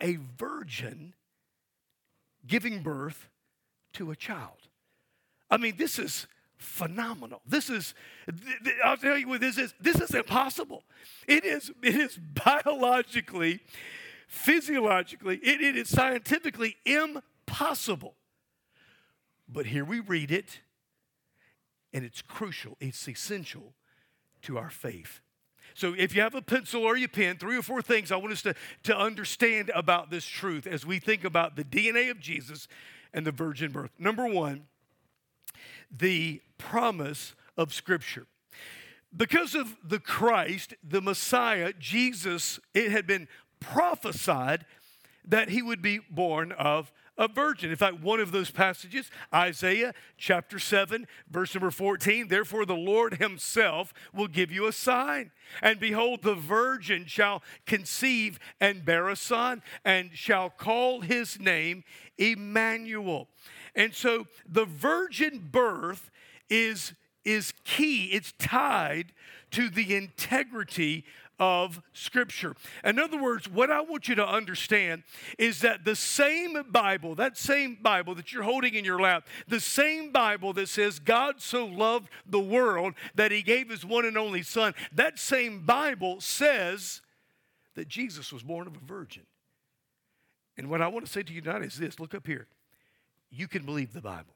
a 0.02 0.18
virgin 0.38 1.14
giving 2.46 2.82
birth 2.82 3.30
to 3.94 4.12
a 4.12 4.16
child. 4.16 4.68
I 5.50 5.58
mean, 5.58 5.76
this 5.78 5.98
is 5.98 6.28
phenomenal. 6.58 7.42
This 7.48 7.70
is, 7.70 7.94
I'll 8.84 8.98
tell 8.98 9.18
you 9.18 9.28
what 9.28 9.42
this 9.42 9.58
is. 9.58 9.74
This 9.80 10.02
is 10.02 10.14
impossible. 10.14 10.84
It 11.28 11.46
is, 11.46 11.72
it 11.82 11.96
is 11.96 12.20
biologically, 12.46 13.62
physiologically, 14.28 15.38
it, 15.38 15.62
it 15.62 15.78
is 15.78 15.90
scientifically 15.90 16.76
impossible. 16.86 18.16
But 19.48 19.68
here 19.68 19.86
we 19.86 20.00
read 20.00 20.32
it 20.32 20.60
and 21.96 22.04
it's 22.04 22.22
crucial, 22.22 22.76
it's 22.82 23.08
essential 23.08 23.74
to 24.42 24.58
our 24.58 24.70
faith. 24.70 25.22
So, 25.74 25.96
if 25.98 26.14
you 26.14 26.22
have 26.22 26.36
a 26.36 26.42
pencil 26.42 26.84
or 26.84 26.98
your 26.98 27.08
pen, 27.08 27.38
three 27.38 27.58
or 27.58 27.62
four 27.62 27.82
things 27.82 28.12
I 28.12 28.18
want 28.18 28.34
us 28.34 28.42
to, 28.44 28.54
to 28.84 28.96
understand 28.96 29.72
about 29.74 30.12
this 30.12 30.26
truth 30.26 30.68
as 30.68 30.86
we 30.86 31.00
think 31.00 31.24
about 31.24 31.56
the 31.56 31.64
DNA 31.64 32.12
of 32.12 32.20
Jesus 32.20 32.68
and 33.14 33.26
the 33.26 33.32
virgin 33.32 33.72
birth. 33.72 33.92
Number 33.98 34.28
one, 34.28 34.66
the 35.90 36.42
promise 36.58 37.34
of 37.58 37.74
Scripture. 37.74 38.28
Because 39.16 39.56
of 39.56 39.78
the 39.82 40.00
Christ, 40.00 40.74
the 40.84 41.02
Messiah, 41.02 41.72
Jesus, 41.80 42.60
it 42.74 42.92
had 42.92 43.08
been 43.08 43.30
prophesied 43.62 44.66
that 45.26 45.50
he 45.50 45.62
would 45.62 45.82
be 45.82 46.00
born 46.10 46.52
of 46.52 46.92
a 47.18 47.28
virgin. 47.28 47.70
In 47.70 47.76
fact, 47.76 48.02
one 48.02 48.20
of 48.20 48.32
those 48.32 48.52
passages, 48.52 49.10
Isaiah 49.34 49.94
chapter 50.18 50.60
7, 50.60 51.08
verse 51.30 51.56
number 51.56 51.72
14, 51.72 52.28
therefore 52.28 52.66
the 52.66 52.76
Lord 52.76 53.16
himself 53.16 53.94
will 54.14 54.28
give 54.28 54.52
you 54.52 54.68
a 54.68 54.72
sign. 54.72 55.32
And 55.62 55.80
behold, 55.80 56.24
the 56.24 56.36
virgin 56.36 57.06
shall 57.06 57.42
conceive 57.66 58.40
and 58.60 58.86
bear 58.86 59.10
a 59.10 59.16
son, 59.16 59.62
and 59.84 60.12
shall 60.14 60.50
call 60.50 61.02
his 61.02 61.40
name 61.40 61.84
Emmanuel. 62.18 63.28
And 63.76 63.94
so 63.94 64.28
the 64.48 64.66
virgin 64.66 65.50
birth 65.52 66.10
is, 66.50 66.94
is 67.24 67.54
key, 67.64 68.06
it's 68.06 68.34
tied 68.34 69.14
to 69.52 69.70
the 69.70 69.96
integrity 69.96 71.06
of 71.40 71.82
Scripture. 71.94 72.56
In 72.84 73.00
other 73.00 73.22
words, 73.22 73.50
what 73.50 73.72
I 73.72 73.82
want 73.82 74.08
you 74.08 74.16
to 74.16 74.28
understand 74.28 75.04
is 75.38 75.62
that 75.62 75.86
the 75.86 75.96
same 75.96 76.58
Bible, 76.72 77.16
that 77.16 77.38
same 77.38 77.78
Bible 77.82 78.16
that 78.16 78.32
you're 78.32 78.44
holding 78.44 78.74
in 78.76 78.86
your 78.86 79.00
lap, 79.00 79.28
the 79.48 79.60
same 79.60 80.12
Bible 80.12 80.54
that 80.54 80.70
says 80.70 81.00
God 81.00 81.42
so 81.42 81.66
loved 81.66 82.10
the 82.26 82.40
world 82.40 82.94
that 83.16 83.32
he 83.32 83.42
gave 83.42 83.70
his 83.70 83.86
one 83.86 84.06
and 84.06 84.18
only 84.18 84.44
Son, 84.44 84.74
that 84.94 85.20
same 85.20 85.66
Bible 85.66 86.22
says 86.22 87.02
that 87.76 87.88
Jesus 87.88 88.32
was 88.32 88.44
born 88.44 88.68
of 88.68 88.76
a 88.76 88.86
virgin. 88.86 89.24
And 90.58 90.70
what 90.70 90.82
I 90.82 90.88
want 90.88 91.06
to 91.06 91.12
say 91.12 91.24
to 91.24 91.34
you 91.34 91.42
tonight 91.42 91.64
is 91.64 91.76
this 91.76 92.00
look 92.00 92.16
up 92.16 92.26
here. 92.26 92.48
You 93.30 93.48
can 93.48 93.66
believe 93.66 93.94
the 93.94 94.02
Bible. 94.02 94.36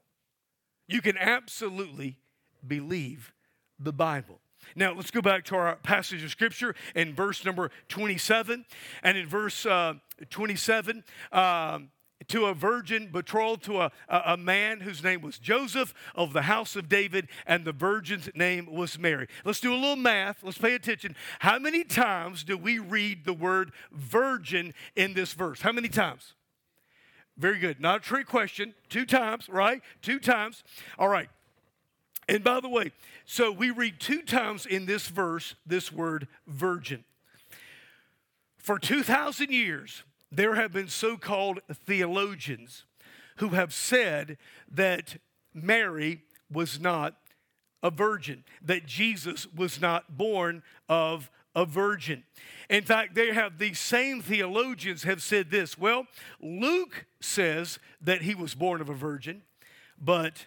You 0.86 1.00
can 1.00 1.16
absolutely 1.16 2.18
believe 2.66 3.32
the 3.78 3.92
Bible. 3.92 4.40
Now, 4.76 4.92
let's 4.94 5.10
go 5.10 5.20
back 5.20 5.44
to 5.46 5.56
our 5.56 5.76
passage 5.76 6.22
of 6.22 6.30
scripture 6.30 6.74
in 6.94 7.14
verse 7.14 7.44
number 7.44 7.70
27. 7.88 8.64
And 9.02 9.18
in 9.18 9.26
verse 9.26 9.66
uh, 9.66 9.94
27, 10.30 11.04
um, 11.32 11.90
to 12.28 12.46
a 12.46 12.54
virgin 12.54 13.08
betrothed 13.10 13.64
to 13.64 13.80
a, 13.80 13.92
a, 14.08 14.22
a, 14.26 14.36
man 14.36 14.80
whose 14.80 15.02
name 15.02 15.22
was 15.22 15.38
Joseph 15.38 15.94
of 16.14 16.32
the 16.32 16.42
house 16.42 16.76
of 16.76 16.88
David, 16.88 17.28
and 17.46 17.64
the 17.64 17.72
virgin's 17.72 18.28
name 18.34 18.66
was 18.70 18.98
Mary. 18.98 19.26
Let's 19.44 19.60
do 19.60 19.72
a 19.72 19.74
little 19.74 19.96
math. 19.96 20.38
Let's 20.42 20.58
pay 20.58 20.74
attention. 20.74 21.16
How 21.40 21.58
many 21.58 21.82
times 21.82 22.44
do 22.44 22.56
we 22.56 22.78
read 22.78 23.24
the 23.24 23.32
word 23.32 23.72
virgin 23.90 24.74
in 24.94 25.14
this 25.14 25.32
verse? 25.32 25.62
How 25.62 25.72
many 25.72 25.88
times? 25.88 26.34
Very 27.36 27.58
good. 27.58 27.80
Not 27.80 27.96
a 27.96 28.00
trick 28.00 28.26
question. 28.26 28.74
Two 28.88 29.06
times, 29.06 29.48
right? 29.48 29.80
Two 30.02 30.18
times. 30.18 30.62
All 30.98 31.08
right. 31.08 31.30
And 32.30 32.44
by 32.44 32.60
the 32.60 32.68
way, 32.68 32.92
so 33.26 33.50
we 33.50 33.70
read 33.70 33.98
two 33.98 34.22
times 34.22 34.64
in 34.64 34.86
this 34.86 35.08
verse 35.08 35.56
this 35.66 35.90
word 35.90 36.28
virgin. 36.46 37.02
For 38.56 38.78
2,000 38.78 39.50
years, 39.50 40.04
there 40.30 40.54
have 40.54 40.72
been 40.72 40.86
so 40.86 41.16
called 41.16 41.58
theologians 41.74 42.84
who 43.38 43.48
have 43.48 43.74
said 43.74 44.38
that 44.70 45.16
Mary 45.52 46.22
was 46.52 46.78
not 46.78 47.16
a 47.82 47.90
virgin, 47.90 48.44
that 48.62 48.86
Jesus 48.86 49.48
was 49.52 49.80
not 49.80 50.16
born 50.16 50.62
of 50.88 51.32
a 51.56 51.64
virgin. 51.64 52.22
In 52.68 52.84
fact, 52.84 53.16
they 53.16 53.32
have 53.34 53.58
these 53.58 53.80
same 53.80 54.22
theologians 54.22 55.02
have 55.02 55.20
said 55.20 55.50
this. 55.50 55.76
Well, 55.76 56.06
Luke 56.40 57.06
says 57.20 57.80
that 58.00 58.22
he 58.22 58.36
was 58.36 58.54
born 58.54 58.80
of 58.80 58.88
a 58.88 58.94
virgin, 58.94 59.42
but 60.00 60.46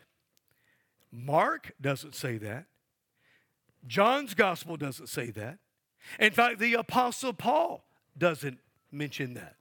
Mark 1.14 1.74
doesn't 1.80 2.16
say 2.16 2.38
that. 2.40 2.66
John's 3.86 4.34
gospel 4.34 4.78
doesn't 4.78 5.08
say 5.08 5.30
that. 5.32 5.60
In 6.20 6.32
fact, 6.32 6.60
the 6.60 6.74
apostle 6.74 7.34
Paul 7.34 7.86
doesn't 8.18 8.58
mention 8.92 9.36
that. 9.36 9.58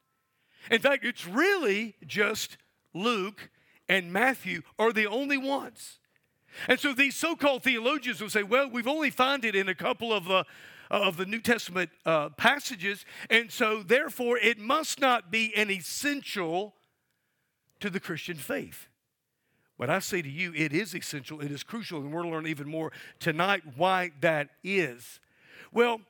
In 0.71 0.81
fact, 0.81 1.05
it's 1.05 1.27
really 1.27 1.95
just 2.07 2.57
Luke 2.95 3.51
and 3.89 4.13
Matthew 4.13 4.63
are 4.79 4.93
the 4.93 5.07
only 5.07 5.37
ones. 5.37 5.99
And 6.69 6.81
so 6.81 6.93
these 6.93 7.17
so-called 7.17 7.63
theologians 7.63 8.21
will 8.21 8.31
say, 8.31 8.43
well, 8.43 8.71
we've 8.71 8.89
only 8.89 9.11
found 9.11 9.45
it 9.45 9.55
in 9.55 9.69
a 9.69 9.75
couple 9.75 10.13
of 10.13 10.25
the 10.25 10.45
of 10.91 11.17
the 11.17 11.25
New 11.25 11.41
Testament 11.41 11.89
uh, 12.05 12.29
passages, 12.29 13.07
and 13.31 13.51
so 13.51 13.83
therefore 13.83 14.37
it 14.37 14.59
must 14.59 15.01
not 15.01 15.31
be 15.31 15.55
an 15.57 15.71
essential 15.71 16.75
to 17.81 17.89
the 17.89 17.99
Christian 17.99 18.37
faith. 18.37 18.89
But 19.83 19.91
I 19.91 19.99
say 19.99 20.23
to 20.23 20.31
you, 20.31 20.53
it 20.55 20.73
is 20.73 20.95
essential, 20.95 21.41
it 21.41 21.51
is 21.51 21.65
crucial, 21.65 21.99
and 22.03 22.13
we're 22.13 22.25
learning 22.25 22.53
even 22.53 22.69
more 22.69 22.93
tonight 23.19 23.65
why 23.75 24.13
that 24.21 24.51
is. 24.63 25.19
Well, 25.73 26.01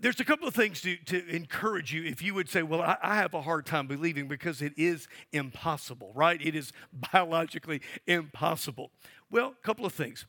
there's 0.00 0.18
a 0.18 0.24
couple 0.24 0.48
of 0.48 0.52
things 0.52 0.80
to, 0.80 0.96
to 0.96 1.24
encourage 1.28 1.94
you 1.94 2.02
if 2.02 2.20
you 2.20 2.34
would 2.34 2.48
say, 2.48 2.64
Well, 2.64 2.82
I, 2.82 2.96
I, 3.00 3.14
have 3.14 3.32
a 3.32 3.42
hard 3.42 3.64
time 3.64 3.86
believing 3.86 4.26
because 4.26 4.60
it 4.60 4.72
is 4.76 5.06
impossible, 5.32 6.10
right? 6.16 6.44
It 6.44 6.56
is 6.56 6.72
biologically 7.12 7.80
impossible. 8.08 8.90
Well, 9.30 9.54
a 9.56 9.64
couple 9.64 9.86
of 9.86 9.92
things 9.92 10.26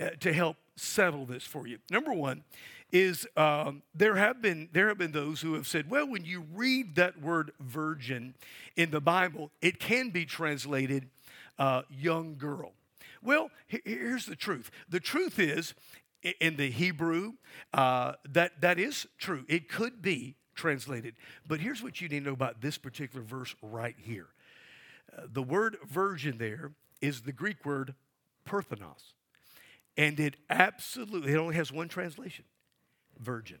uh, 0.00 0.08
to 0.20 0.32
help 0.32 0.56
settle 0.76 1.26
this 1.26 1.44
for 1.44 1.66
you. 1.66 1.76
Number 1.90 2.14
one 2.14 2.42
is 2.90 3.26
um, 3.36 3.82
there 3.94 4.16
have 4.16 4.40
been 4.40 4.70
there 4.72 4.88
have 4.88 4.96
been 4.96 5.12
those 5.12 5.42
who 5.42 5.52
have 5.52 5.66
said, 5.66 5.90
well, 5.90 6.08
when 6.08 6.24
you 6.24 6.46
read 6.54 6.94
that 6.94 7.20
word 7.20 7.52
virgin 7.60 8.34
in 8.76 8.90
the 8.90 9.00
Bible, 9.02 9.50
it 9.60 9.78
can 9.78 10.08
be 10.08 10.24
translated 10.24 11.10
uh, 11.58 11.82
young 11.90 12.36
girl. 12.36 12.72
Well, 13.22 13.50
here's 13.66 14.26
the 14.26 14.36
truth. 14.36 14.70
The 14.88 15.00
truth 15.00 15.38
is, 15.38 15.74
in 16.40 16.56
the 16.56 16.70
Hebrew, 16.70 17.34
uh, 17.72 18.14
that, 18.28 18.60
that 18.60 18.78
is 18.78 19.06
true. 19.18 19.44
It 19.48 19.68
could 19.68 20.02
be 20.02 20.36
translated. 20.54 21.14
But 21.46 21.60
here's 21.60 21.82
what 21.82 22.00
you 22.00 22.08
need 22.08 22.20
to 22.20 22.26
know 22.26 22.32
about 22.32 22.60
this 22.60 22.78
particular 22.78 23.24
verse 23.24 23.54
right 23.62 23.96
here. 23.96 24.26
Uh, 25.16 25.22
the 25.32 25.42
word 25.42 25.76
virgin 25.88 26.38
there 26.38 26.72
is 27.00 27.22
the 27.22 27.32
Greek 27.32 27.64
word 27.64 27.94
parthenos. 28.44 29.14
And 29.96 30.18
it 30.20 30.36
absolutely, 30.50 31.32
it 31.32 31.36
only 31.36 31.54
has 31.54 31.72
one 31.72 31.88
translation 31.88 32.44
virgin. 33.18 33.58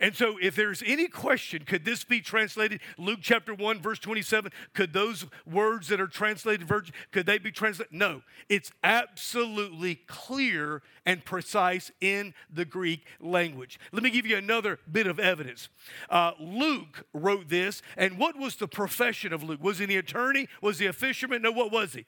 And 0.00 0.14
so, 0.14 0.36
if 0.40 0.54
there's 0.54 0.82
any 0.84 1.08
question, 1.08 1.64
could 1.64 1.84
this 1.84 2.04
be 2.04 2.20
translated 2.20 2.80
Luke 2.98 3.20
chapter 3.22 3.54
1, 3.54 3.80
verse 3.80 3.98
27? 3.98 4.52
Could 4.74 4.92
those 4.92 5.26
words 5.46 5.88
that 5.88 6.00
are 6.00 6.06
translated 6.06 6.66
virgin, 6.66 6.94
could 7.12 7.26
they 7.26 7.38
be 7.38 7.50
translated? 7.50 7.92
No. 7.92 8.22
It's 8.48 8.72
absolutely 8.84 9.96
clear 10.06 10.82
and 11.04 11.24
precise 11.24 11.90
in 12.00 12.34
the 12.52 12.64
Greek 12.64 13.06
language. 13.20 13.78
Let 13.92 14.02
me 14.02 14.10
give 14.10 14.26
you 14.26 14.36
another 14.36 14.78
bit 14.90 15.06
of 15.06 15.18
evidence. 15.18 15.68
Uh, 16.10 16.32
Luke 16.38 17.06
wrote 17.12 17.48
this, 17.48 17.82
and 17.96 18.18
what 18.18 18.36
was 18.36 18.56
the 18.56 18.68
profession 18.68 19.32
of 19.32 19.42
Luke? 19.42 19.62
Was 19.62 19.78
he 19.78 19.84
an 19.84 19.90
attorney? 19.90 20.48
Was 20.60 20.78
he 20.78 20.86
a 20.86 20.92
fisherman? 20.92 21.42
No, 21.42 21.52
what 21.52 21.72
was 21.72 21.94
he? 21.94 22.06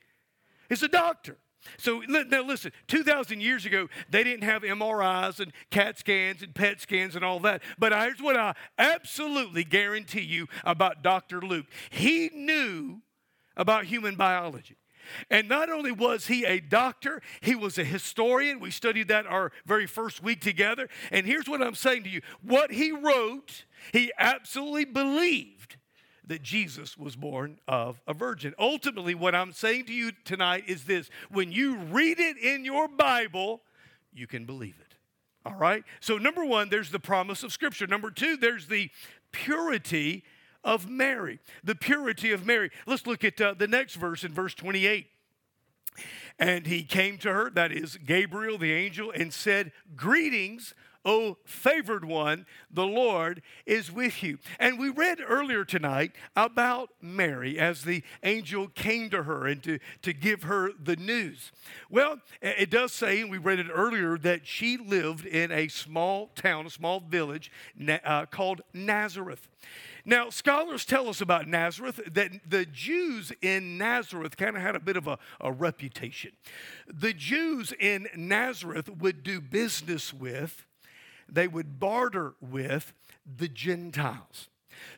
He's 0.69 0.83
a 0.83 0.89
doctor. 0.89 1.39
So 1.77 2.01
now 2.07 2.43
listen, 2.43 2.73
2,000 2.87 3.41
years 3.41 3.67
ago, 3.67 3.89
they 4.11 4.25
didn't 4.25 4.45
have 4.45 4.63
MRIs 4.63 5.41
and 5.41 5.53
CAT 5.71 5.99
scans 5.99 6.43
and 6.43 6.55
PET 6.55 6.81
scans 6.81 7.17
and 7.17 7.25
all 7.25 7.41
that. 7.41 7.63
But 7.79 7.93
here's 7.93 8.23
what 8.23 8.37
I 8.37 8.55
absolutely 8.79 9.65
guarantee 9.65 10.23
you 10.23 10.47
about 10.65 11.03
Dr. 11.03 11.41
Luke 11.41 11.67
he 11.91 12.31
knew 12.33 13.01
about 13.57 13.85
human 13.85 14.15
biology. 14.15 14.77
And 15.31 15.49
not 15.49 15.71
only 15.71 15.91
was 15.91 16.27
he 16.27 16.45
a 16.45 16.61
doctor, 16.61 17.23
he 17.41 17.55
was 17.55 17.79
a 17.79 17.85
historian. 17.85 18.61
We 18.61 18.71
studied 18.71 19.09
that 19.09 19.27
our 19.27 19.53
very 19.65 19.87
first 19.87 20.23
week 20.23 20.41
together. 20.41 20.89
And 21.11 21.27
here's 21.27 21.49
what 21.49 21.63
I'm 21.63 21.75
saying 21.75 22.05
to 22.05 22.11
you 22.11 22.21
what 22.43 22.71
he 22.73 22.93
wrote, 22.93 23.65
he 23.93 24.13
absolutely 24.19 24.85
believed 24.85 25.78
that 26.29 26.43
Jesus 26.43 26.97
was 26.97 27.17
born 27.17 27.59
of 27.67 28.01
a 28.07 28.15
virgin. 28.15 28.55
Ultimately, 28.59 29.15
what 29.15 29.35
I'm 29.35 29.53
saying 29.53 29.87
to 29.87 29.93
you 29.93 30.13
tonight 30.25 30.65
is 30.67 30.85
this 30.85 31.11
when 31.31 31.51
you 31.51 31.77
read 31.77 32.21
it 32.21 32.37
in 32.39 32.65
your 32.65 32.87
Bible, 32.87 33.63
you 34.13 34.27
can 34.27 34.45
believe 34.45 34.77
it. 34.81 34.95
All 35.45 35.57
right? 35.57 35.85
So, 36.01 36.19
number 36.19 36.45
one, 36.45 36.69
there's 36.69 36.91
the 36.91 36.99
promise 36.99 37.43
of 37.43 37.53
Scripture. 37.53 37.87
Number 37.87 38.11
two, 38.11 38.37
there's 38.37 38.67
the 38.67 38.91
purity 39.33 40.25
of 40.63 40.89
Mary. 40.89 41.41
The 41.65 41.75
purity 41.75 42.33
of 42.33 42.45
Mary. 42.45 42.71
Let's 42.87 43.07
look 43.07 43.25
at 43.25 43.41
uh, 43.41 43.55
the 43.57 43.69
next 43.69 43.95
verse 43.95 44.25
in 44.25 44.33
verse 44.33 44.55
28. 44.55 45.07
And 46.39 46.67
he 46.67 46.85
came 46.85 47.19
to 47.19 47.33
her, 47.33 47.51
that 47.51 47.73
is 47.73 47.97
Gabriel 47.97 48.59
the 48.59 48.73
angel, 48.73 49.11
and 49.11 49.33
said, 49.33 49.73
Greetings, 49.97 50.75
O 51.09 51.39
favored 51.47 52.05
one, 52.05 52.45
the 52.71 52.87
Lord 52.87 53.41
is 53.65 53.91
with 53.91 54.23
you. 54.23 54.39
And 54.61 54.79
we 54.79 54.91
read 54.91 55.21
earlier 55.27 55.65
tonight 55.65 56.13
about 56.37 56.91
Mary 57.01 57.59
as 57.59 57.83
the 57.83 58.03
angel 58.23 58.69
came 58.69 59.09
to 59.09 59.23
her 59.23 59.47
and 59.47 59.63
to, 59.63 59.79
to 60.03 60.13
give 60.13 60.43
her 60.43 60.71
the 60.79 60.97
news. 60.97 61.51
Well, 61.89 62.19
it 62.43 62.69
does 62.69 62.93
say, 62.93 63.23
and 63.23 63.31
we 63.31 63.39
read 63.39 63.59
it 63.59 63.69
earlier, 63.73 64.19
that 64.19 64.47
she 64.47 64.77
lived 64.77 65.25
in 65.25 65.51
a 65.51 65.69
small 65.69 66.27
town, 66.35 66.67
a 66.67 66.71
small 66.71 67.01
village 67.01 67.51
uh, 68.05 68.27
called 68.27 68.61
Nazareth. 68.75 69.49
Now, 70.05 70.29
scholars 70.29 70.85
tell 70.85 71.09
us 71.09 71.23
about 71.23 71.49
Nazareth 71.49 72.01
that 72.13 72.33
the 72.47 72.67
Jews 72.67 73.33
in 73.41 73.79
Nazareth 73.79 74.37
kind 74.37 74.57
of 74.57 74.63
had 74.63 74.77
a 74.77 74.81
bit 74.81 74.99
of 74.99 75.07
a, 75.07 75.19
a 75.41 75.51
reputation. 75.51 76.33
The 76.87 77.15
Jews 77.15 77.73
in 77.81 78.09
Nazareth 78.15 78.91
would 78.91 79.23
do 79.23 79.41
business 79.41 80.13
with 80.13 80.67
they 81.29 81.49
would 81.49 81.79
barter 81.79 82.35
with 82.41 82.93
the 83.25 83.49
Gentiles. 83.49 84.49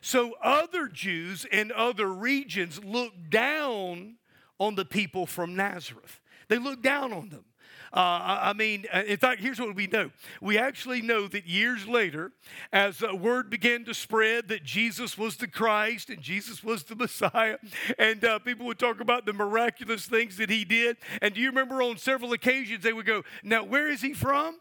So 0.01 0.35
other 0.43 0.87
Jews 0.87 1.45
in 1.45 1.71
other 1.71 2.07
regions 2.07 2.83
looked 2.83 3.29
down 3.29 4.15
on 4.59 4.75
the 4.75 4.85
people 4.85 5.25
from 5.25 5.55
Nazareth. 5.55 6.19
They 6.47 6.57
looked 6.57 6.83
down 6.83 7.13
on 7.13 7.29
them. 7.29 7.45
Uh, 7.93 8.39
I 8.41 8.53
mean, 8.53 8.85
uh, 8.93 9.03
in 9.05 9.17
fact, 9.17 9.41
here's 9.41 9.59
what 9.59 9.75
we 9.75 9.85
know. 9.87 10.11
We 10.39 10.57
actually 10.57 11.01
know 11.01 11.27
that 11.27 11.45
years 11.45 11.85
later, 11.87 12.31
as 12.71 13.01
word 13.01 13.49
began 13.49 13.83
to 13.83 13.93
spread 13.93 14.47
that 14.47 14.63
Jesus 14.63 15.17
was 15.17 15.35
the 15.35 15.47
Christ 15.47 16.09
and 16.09 16.21
Jesus 16.21 16.63
was 16.63 16.83
the 16.83 16.95
Messiah, 16.95 17.57
and 17.99 18.23
uh, 18.23 18.39
people 18.39 18.65
would 18.67 18.79
talk 18.79 19.01
about 19.01 19.25
the 19.25 19.33
miraculous 19.33 20.05
things 20.05 20.37
that 20.37 20.49
he 20.49 20.63
did. 20.63 20.97
And 21.21 21.33
do 21.33 21.41
you 21.41 21.49
remember 21.49 21.81
on 21.81 21.97
several 21.97 22.31
occasions 22.31 22.83
they 22.83 22.93
would 22.93 23.05
go, 23.05 23.23
Now, 23.43 23.65
where 23.65 23.89
is 23.89 24.01
he 24.01 24.13
from? 24.13 24.55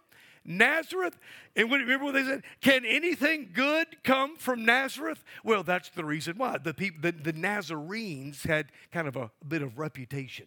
Nazareth? 0.44 1.18
And 1.56 1.70
remember 1.70 2.04
what 2.04 2.14
they 2.14 2.24
said? 2.24 2.42
Can 2.60 2.84
anything 2.84 3.50
good 3.52 4.02
come 4.02 4.36
from 4.36 4.64
Nazareth? 4.64 5.24
Well, 5.44 5.62
that's 5.62 5.90
the 5.90 6.04
reason 6.04 6.38
why. 6.38 6.58
The, 6.58 6.74
people, 6.74 7.00
the, 7.02 7.12
the 7.12 7.32
Nazarenes 7.32 8.44
had 8.44 8.72
kind 8.92 9.08
of 9.08 9.16
a, 9.16 9.30
a 9.42 9.44
bit 9.46 9.62
of 9.62 9.78
reputation. 9.78 10.46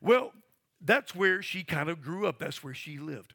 Well, 0.00 0.32
that's 0.80 1.14
where 1.14 1.42
she 1.42 1.64
kind 1.64 1.88
of 1.88 2.02
grew 2.02 2.26
up, 2.26 2.38
that's 2.38 2.62
where 2.62 2.74
she 2.74 2.98
lived. 2.98 3.34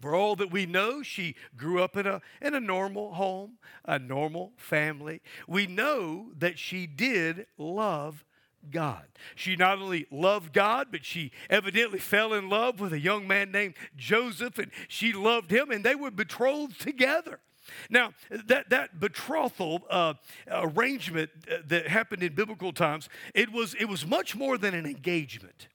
For 0.00 0.14
all 0.14 0.34
that 0.36 0.50
we 0.50 0.64
know, 0.64 1.02
she 1.02 1.36
grew 1.56 1.82
up 1.82 1.96
in 1.96 2.06
a, 2.06 2.22
in 2.40 2.54
a 2.54 2.60
normal 2.60 3.14
home, 3.14 3.58
a 3.84 3.98
normal 3.98 4.52
family. 4.56 5.20
We 5.46 5.66
know 5.66 6.32
that 6.38 6.58
she 6.58 6.86
did 6.86 7.46
love 7.58 8.24
God. 8.70 9.04
She 9.34 9.56
not 9.56 9.78
only 9.78 10.06
loved 10.10 10.52
God, 10.52 10.88
but 10.90 11.04
she 11.04 11.32
evidently 11.48 11.98
fell 11.98 12.32
in 12.34 12.48
love 12.48 12.80
with 12.80 12.92
a 12.92 13.00
young 13.00 13.26
man 13.26 13.50
named 13.50 13.74
Joseph, 13.96 14.58
and 14.58 14.70
she 14.88 15.12
loved 15.12 15.50
him, 15.50 15.70
and 15.70 15.84
they 15.84 15.94
were 15.94 16.10
betrothed 16.10 16.80
together. 16.80 17.40
Now, 17.88 18.14
that, 18.30 18.70
that 18.70 19.00
betrothal 19.00 19.82
uh, 19.88 20.14
arrangement 20.50 21.30
uh, 21.50 21.58
that 21.68 21.88
happened 21.88 22.22
in 22.22 22.34
biblical 22.34 22.72
times, 22.72 23.08
it 23.34 23.52
was, 23.52 23.74
it 23.74 23.86
was 23.86 24.06
much 24.06 24.34
more 24.34 24.58
than 24.58 24.74
an 24.74 24.86
engagement. 24.86 25.68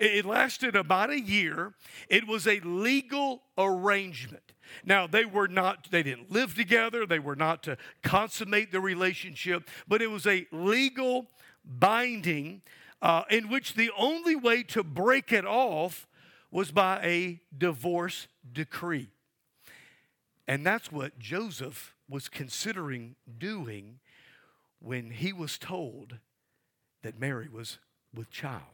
It, 0.00 0.18
it 0.18 0.24
lasted 0.24 0.76
about 0.76 1.10
a 1.10 1.20
year. 1.20 1.74
It 2.08 2.26
was 2.26 2.46
a 2.46 2.60
legal 2.60 3.42
arrangement. 3.58 4.52
Now, 4.84 5.06
they 5.06 5.24
were 5.24 5.48
not, 5.48 5.88
they 5.90 6.02
didn't 6.02 6.30
live 6.30 6.54
together, 6.54 7.04
they 7.04 7.18
were 7.18 7.36
not 7.36 7.62
to 7.64 7.76
consummate 8.02 8.72
the 8.72 8.80
relationship, 8.80 9.68
but 9.86 10.00
it 10.00 10.10
was 10.10 10.26
a 10.26 10.46
legal 10.50 11.28
binding 11.64 12.62
uh, 13.00 13.24
in 13.30 13.48
which 13.48 13.74
the 13.74 13.90
only 13.96 14.36
way 14.36 14.62
to 14.62 14.82
break 14.82 15.32
it 15.32 15.44
off 15.44 16.06
was 16.50 16.70
by 16.70 17.00
a 17.02 17.40
divorce 17.56 18.28
decree. 18.52 19.08
And 20.46 20.66
that's 20.66 20.92
what 20.92 21.18
Joseph 21.18 21.94
was 22.08 22.28
considering 22.28 23.16
doing 23.38 24.00
when 24.80 25.10
he 25.10 25.32
was 25.32 25.58
told 25.58 26.18
that 27.02 27.18
Mary 27.18 27.48
was 27.48 27.78
with 28.14 28.30
child. 28.30 28.71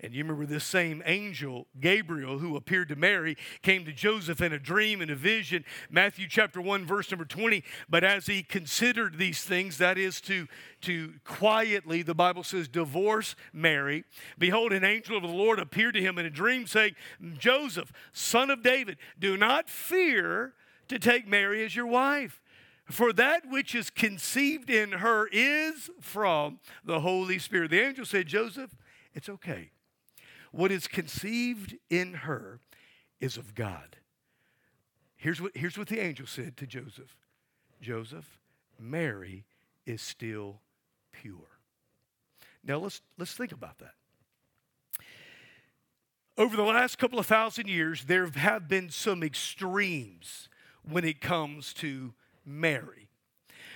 And 0.00 0.14
you 0.14 0.22
remember 0.22 0.46
this 0.46 0.62
same 0.62 1.02
angel, 1.06 1.66
Gabriel, 1.80 2.38
who 2.38 2.54
appeared 2.54 2.88
to 2.90 2.96
Mary, 2.96 3.36
came 3.62 3.84
to 3.84 3.92
Joseph 3.92 4.40
in 4.40 4.52
a 4.52 4.58
dream 4.58 5.00
and 5.00 5.10
a 5.10 5.16
vision. 5.16 5.64
Matthew 5.90 6.28
chapter 6.28 6.60
1, 6.60 6.86
verse 6.86 7.10
number 7.10 7.24
20. 7.24 7.64
But 7.88 8.04
as 8.04 8.26
he 8.26 8.44
considered 8.44 9.18
these 9.18 9.42
things, 9.42 9.78
that 9.78 9.98
is 9.98 10.20
to, 10.22 10.46
to 10.82 11.14
quietly, 11.24 12.02
the 12.02 12.14
Bible 12.14 12.44
says, 12.44 12.68
divorce 12.68 13.34
Mary, 13.52 14.04
behold, 14.38 14.72
an 14.72 14.84
angel 14.84 15.16
of 15.16 15.24
the 15.24 15.28
Lord 15.28 15.58
appeared 15.58 15.94
to 15.94 16.00
him 16.00 16.16
in 16.16 16.26
a 16.26 16.30
dream, 16.30 16.68
saying, 16.68 16.94
Joseph, 17.36 17.92
son 18.12 18.50
of 18.50 18.62
David, 18.62 18.98
do 19.18 19.36
not 19.36 19.68
fear 19.68 20.54
to 20.86 21.00
take 21.00 21.26
Mary 21.26 21.64
as 21.64 21.74
your 21.74 21.86
wife. 21.86 22.40
For 22.88 23.12
that 23.14 23.50
which 23.50 23.74
is 23.74 23.90
conceived 23.90 24.70
in 24.70 24.92
her 24.92 25.28
is 25.32 25.90
from 26.00 26.60
the 26.84 27.00
Holy 27.00 27.40
Spirit. 27.40 27.72
The 27.72 27.80
angel 27.80 28.04
said, 28.04 28.28
Joseph, 28.28 28.76
it's 29.12 29.28
okay 29.28 29.72
what 30.52 30.72
is 30.72 30.86
conceived 30.86 31.76
in 31.90 32.14
her 32.14 32.60
is 33.20 33.36
of 33.36 33.54
God. 33.54 33.96
Here's 35.16 35.40
what, 35.40 35.56
here's 35.56 35.76
what 35.76 35.88
the 35.88 36.00
angel 36.00 36.26
said 36.26 36.56
to 36.58 36.66
Joseph 36.66 37.16
Joseph, 37.80 38.38
Mary 38.78 39.44
is 39.86 40.02
still 40.02 40.60
pure. 41.12 41.58
Now 42.64 42.78
let's, 42.78 43.00
let's 43.18 43.34
think 43.34 43.52
about 43.52 43.78
that. 43.78 43.94
Over 46.36 46.56
the 46.56 46.62
last 46.62 46.98
couple 46.98 47.18
of 47.18 47.26
thousand 47.26 47.68
years, 47.68 48.04
there 48.04 48.26
have 48.26 48.68
been 48.68 48.90
some 48.90 49.22
extremes 49.22 50.48
when 50.88 51.04
it 51.04 51.20
comes 51.20 51.72
to 51.74 52.14
Mary. 52.44 53.07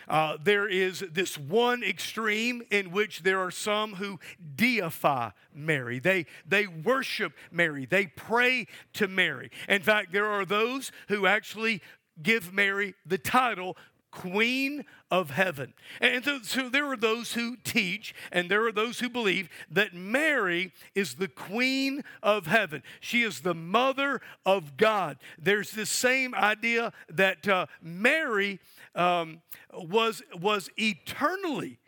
Uh, 0.08 0.36
there 0.42 0.68
is 0.68 1.04
this 1.12 1.38
one 1.38 1.82
extreme 1.82 2.62
in 2.70 2.90
which 2.90 3.22
there 3.22 3.40
are 3.40 3.50
some 3.50 3.94
who 3.94 4.18
deify 4.56 5.30
Mary. 5.54 5.98
They, 5.98 6.26
they 6.46 6.66
worship 6.66 7.32
Mary. 7.50 7.86
They 7.86 8.06
pray 8.06 8.66
to 8.94 9.08
Mary. 9.08 9.50
In 9.68 9.82
fact, 9.82 10.12
there 10.12 10.26
are 10.26 10.44
those 10.44 10.92
who 11.08 11.26
actually 11.26 11.82
give 12.22 12.52
Mary 12.52 12.94
the 13.06 13.18
title 13.18 13.76
Queen 14.12 14.84
of 15.10 15.30
Heaven. 15.30 15.74
And 16.00 16.24
so, 16.24 16.40
so, 16.42 16.68
there 16.68 16.86
are 16.92 16.96
those 16.96 17.32
who 17.32 17.56
teach, 17.56 18.14
and 18.30 18.48
there 18.48 18.64
are 18.66 18.72
those 18.72 19.00
who 19.00 19.08
believe 19.08 19.48
that 19.70 19.94
Mary 19.94 20.72
is 20.94 21.14
the 21.14 21.28
Queen 21.28 22.04
of 22.22 22.46
Heaven. 22.46 22.82
She 23.00 23.22
is 23.22 23.40
the 23.40 23.54
Mother 23.54 24.20
of 24.46 24.76
God. 24.76 25.16
There's 25.38 25.72
this 25.72 25.90
same 25.90 26.34
idea 26.34 26.92
that 27.08 27.48
uh, 27.48 27.66
Mary 27.80 28.60
um, 28.94 29.40
was, 29.72 30.22
was 30.38 30.70
eternally 30.76 31.78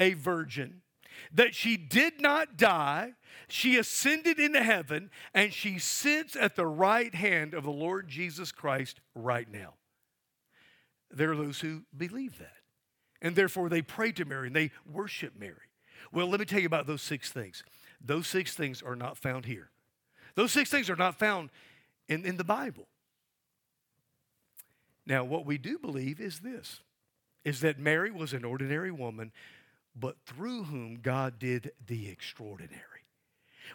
a 0.00 0.14
virgin, 0.14 0.82
that 1.32 1.54
she 1.54 1.76
did 1.76 2.20
not 2.20 2.56
die. 2.56 3.12
She 3.48 3.76
ascended 3.76 4.38
into 4.38 4.62
heaven 4.62 5.10
and 5.32 5.52
she 5.52 5.78
sits 5.78 6.36
at 6.36 6.54
the 6.54 6.66
right 6.66 7.14
hand 7.14 7.54
of 7.54 7.64
the 7.64 7.70
Lord 7.70 8.08
Jesus 8.08 8.52
Christ 8.52 9.00
right 9.14 9.50
now. 9.50 9.74
There 11.10 11.32
are 11.32 11.36
those 11.36 11.60
who 11.60 11.82
believe 11.96 12.38
that. 12.38 12.56
And 13.20 13.34
therefore 13.34 13.68
they 13.68 13.82
pray 13.82 14.12
to 14.12 14.24
Mary 14.24 14.46
and 14.46 14.56
they 14.56 14.70
worship 14.90 15.34
Mary. 15.38 15.54
Well, 16.12 16.28
let 16.28 16.40
me 16.40 16.46
tell 16.46 16.60
you 16.60 16.66
about 16.66 16.86
those 16.86 17.02
six 17.02 17.30
things. 17.30 17.64
Those 18.00 18.26
six 18.26 18.54
things 18.54 18.82
are 18.82 18.96
not 18.96 19.18
found 19.18 19.46
here. 19.46 19.70
Those 20.34 20.52
six 20.52 20.70
things 20.70 20.88
are 20.88 20.96
not 20.96 21.18
found 21.18 21.50
in, 22.08 22.24
in 22.24 22.36
the 22.36 22.44
Bible. 22.44 22.86
Now, 25.06 25.24
what 25.24 25.46
we 25.46 25.58
do 25.58 25.78
believe 25.78 26.20
is 26.20 26.40
this 26.40 26.80
is 27.44 27.60
that 27.60 27.78
Mary 27.78 28.10
was 28.10 28.32
an 28.34 28.44
ordinary 28.44 28.90
woman, 28.90 29.32
but 29.96 30.16
through 30.26 30.64
whom 30.64 30.98
God 31.00 31.38
did 31.38 31.72
the 31.86 32.08
extraordinary. 32.08 32.97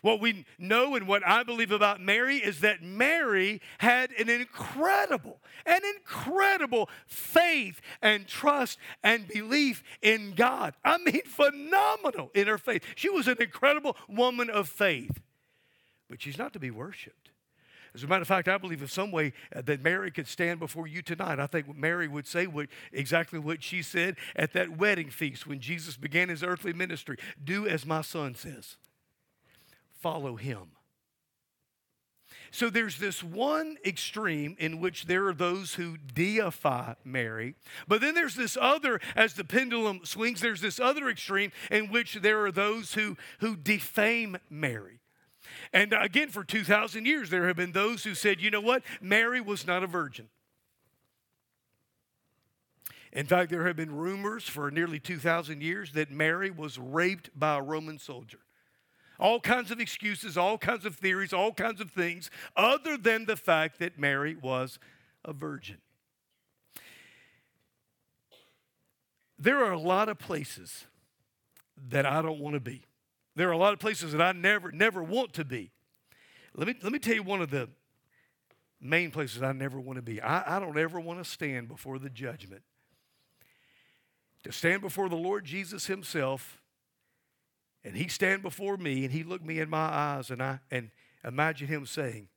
What 0.01 0.19
we 0.19 0.45
know 0.57 0.95
and 0.95 1.07
what 1.07 1.25
I 1.25 1.43
believe 1.43 1.71
about 1.71 2.01
Mary 2.01 2.37
is 2.37 2.61
that 2.61 2.81
Mary 2.81 3.61
had 3.77 4.11
an 4.11 4.29
incredible, 4.29 5.39
an 5.65 5.81
incredible 5.95 6.89
faith 7.05 7.81
and 8.01 8.27
trust 8.27 8.79
and 9.03 9.27
belief 9.27 9.83
in 10.01 10.33
God. 10.35 10.73
I 10.83 10.97
mean, 10.97 11.21
phenomenal 11.25 12.31
in 12.33 12.47
her 12.47 12.57
faith. 12.57 12.83
She 12.95 13.09
was 13.09 13.27
an 13.27 13.37
incredible 13.39 13.95
woman 14.07 14.49
of 14.49 14.67
faith, 14.67 15.21
but 16.09 16.21
she's 16.21 16.37
not 16.37 16.53
to 16.53 16.59
be 16.59 16.71
worshiped. 16.71 17.23
As 17.95 18.03
a 18.03 18.07
matter 18.07 18.23
of 18.23 18.27
fact, 18.27 18.47
I 18.47 18.57
believe 18.57 18.81
in 18.81 18.87
some 18.87 19.11
way 19.11 19.33
that 19.51 19.83
Mary 19.83 20.09
could 20.09 20.27
stand 20.27 20.59
before 20.59 20.87
you 20.87 21.03
tonight. 21.03 21.39
I 21.39 21.45
think 21.45 21.77
Mary 21.77 22.07
would 22.07 22.25
say 22.25 22.47
what, 22.47 22.67
exactly 22.91 23.37
what 23.37 23.61
she 23.61 23.83
said 23.83 24.15
at 24.35 24.53
that 24.53 24.77
wedding 24.77 25.11
feast 25.11 25.45
when 25.45 25.59
Jesus 25.59 25.95
began 25.95 26.29
his 26.29 26.41
earthly 26.41 26.73
ministry 26.73 27.17
Do 27.43 27.67
as 27.67 27.85
my 27.85 28.01
son 28.01 28.33
says 28.33 28.77
follow 30.03 30.35
him. 30.35 30.67
So 32.51 32.69
there's 32.69 32.99
this 32.99 33.23
one 33.23 33.77
extreme 33.83 34.55
in 34.59 34.79
which 34.79 35.05
there 35.05 35.25
are 35.27 35.33
those 35.33 35.73
who 35.73 35.97
deify 35.97 36.93
Mary, 37.03 37.55
but 37.87 37.99
then 37.99 38.13
there's 38.13 38.35
this 38.35 38.55
other, 38.61 38.99
as 39.15 39.33
the 39.33 39.43
pendulum 39.43 40.01
swings, 40.03 40.39
there's 40.39 40.61
this 40.61 40.79
other 40.79 41.09
extreme 41.09 41.51
in 41.71 41.89
which 41.89 42.15
there 42.15 42.45
are 42.45 42.51
those 42.51 42.93
who, 42.93 43.17
who 43.39 43.55
defame 43.55 44.37
Mary. 44.51 44.99
And 45.71 45.93
again, 45.93 46.29
for 46.29 46.43
2,000 46.43 47.07
years, 47.07 47.31
there 47.31 47.47
have 47.47 47.55
been 47.55 47.71
those 47.71 48.03
who 48.03 48.13
said, 48.13 48.39
you 48.39 48.51
know 48.51 48.61
what? 48.61 48.83
Mary 49.01 49.41
was 49.41 49.65
not 49.65 49.83
a 49.83 49.87
virgin. 49.87 50.29
In 53.11 53.25
fact, 53.25 53.49
there 53.49 53.65
have 53.65 53.75
been 53.75 53.95
rumors 53.95 54.43
for 54.43 54.69
nearly 54.69 54.99
2,000 54.99 55.61
years 55.61 55.93
that 55.93 56.11
Mary 56.11 56.51
was 56.51 56.77
raped 56.77 57.31
by 57.35 57.57
a 57.57 57.61
Roman 57.61 57.97
soldier 57.97 58.39
all 59.23 59.39
kinds 59.39 59.71
of 59.71 59.79
excuses, 59.79 60.37
all 60.37 60.57
kinds 60.57 60.85
of 60.85 60.97
theories, 60.97 61.31
all 61.31 61.53
kinds 61.53 61.79
of 61.79 61.89
things, 61.89 62.29
other 62.57 62.97
than 62.97 63.25
the 63.25 63.37
fact 63.37 63.79
that 63.79 63.97
Mary 63.97 64.35
was 64.35 64.79
a 65.23 65.31
virgin. 65.31 65.77
There 69.39 69.63
are 69.63 69.71
a 69.71 69.79
lot 69.79 70.09
of 70.09 70.19
places 70.19 70.83
that 71.89 72.05
I 72.05 72.21
don't 72.21 72.39
want 72.39 72.55
to 72.55 72.59
be. 72.59 72.83
There 73.33 73.47
are 73.47 73.53
a 73.53 73.57
lot 73.57 73.71
of 73.71 73.79
places 73.79 74.11
that 74.11 74.21
I 74.21 74.33
never, 74.33 74.73
never 74.73 75.01
want 75.01 75.31
to 75.33 75.45
be. 75.45 75.71
Let 76.53 76.67
me, 76.67 76.75
let 76.83 76.91
me 76.91 76.99
tell 76.99 77.15
you 77.15 77.23
one 77.23 77.41
of 77.41 77.49
the 77.49 77.69
main 78.81 79.09
places 79.09 79.41
I 79.41 79.53
never 79.53 79.79
want 79.79 79.95
to 79.95 80.03
be. 80.03 80.21
I, 80.21 80.57
I 80.57 80.59
don't 80.59 80.77
ever 80.77 80.99
want 80.99 81.23
to 81.23 81.29
stand 81.29 81.69
before 81.69 81.97
the 81.97 82.09
judgment. 82.09 82.63
To 84.43 84.51
stand 84.51 84.81
before 84.81 85.07
the 85.07 85.15
Lord 85.15 85.45
Jesus 85.45 85.87
Himself 85.87 86.61
and 87.83 87.95
he 87.95 88.07
stand 88.07 88.41
before 88.41 88.77
me 88.77 89.03
and 89.03 89.13
he 89.13 89.23
looked 89.23 89.45
me 89.45 89.59
in 89.59 89.69
my 89.69 89.77
eyes 89.77 90.29
and 90.29 90.41
I 90.41 90.59
and 90.71 90.89
imagine 91.23 91.67
him 91.67 91.85
saying, 91.85 92.27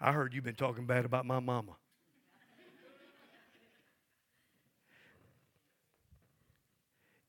I 0.00 0.12
heard 0.12 0.34
you've 0.34 0.44
been 0.44 0.54
talking 0.54 0.86
bad 0.86 1.04
about 1.04 1.26
my 1.26 1.40
mama. 1.40 1.72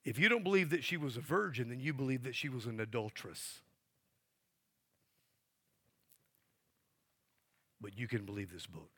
if 0.04 0.18
you 0.18 0.30
don't 0.30 0.44
believe 0.44 0.70
that 0.72 0.84
she 0.84 0.98
was 0.98 1.18
a 1.18 1.22
virgin, 1.22 1.70
then 1.70 1.80
you 1.80 1.94
believe 1.94 2.24
that 2.24 2.36
she 2.36 2.50
was 2.50 2.66
an 2.66 2.80
adulteress. 2.80 3.62
But 7.80 7.98
you 7.98 8.08
can 8.08 8.26
believe 8.26 8.52
this 8.52 8.68
book. 8.68 8.92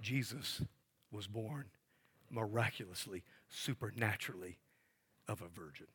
Jesus 0.00 0.62
was 1.10 1.26
born 1.26 1.66
miraculously, 2.30 3.24
supernaturally 3.48 4.58
of 5.26 5.42
a 5.42 5.48
virgin. 5.48 5.86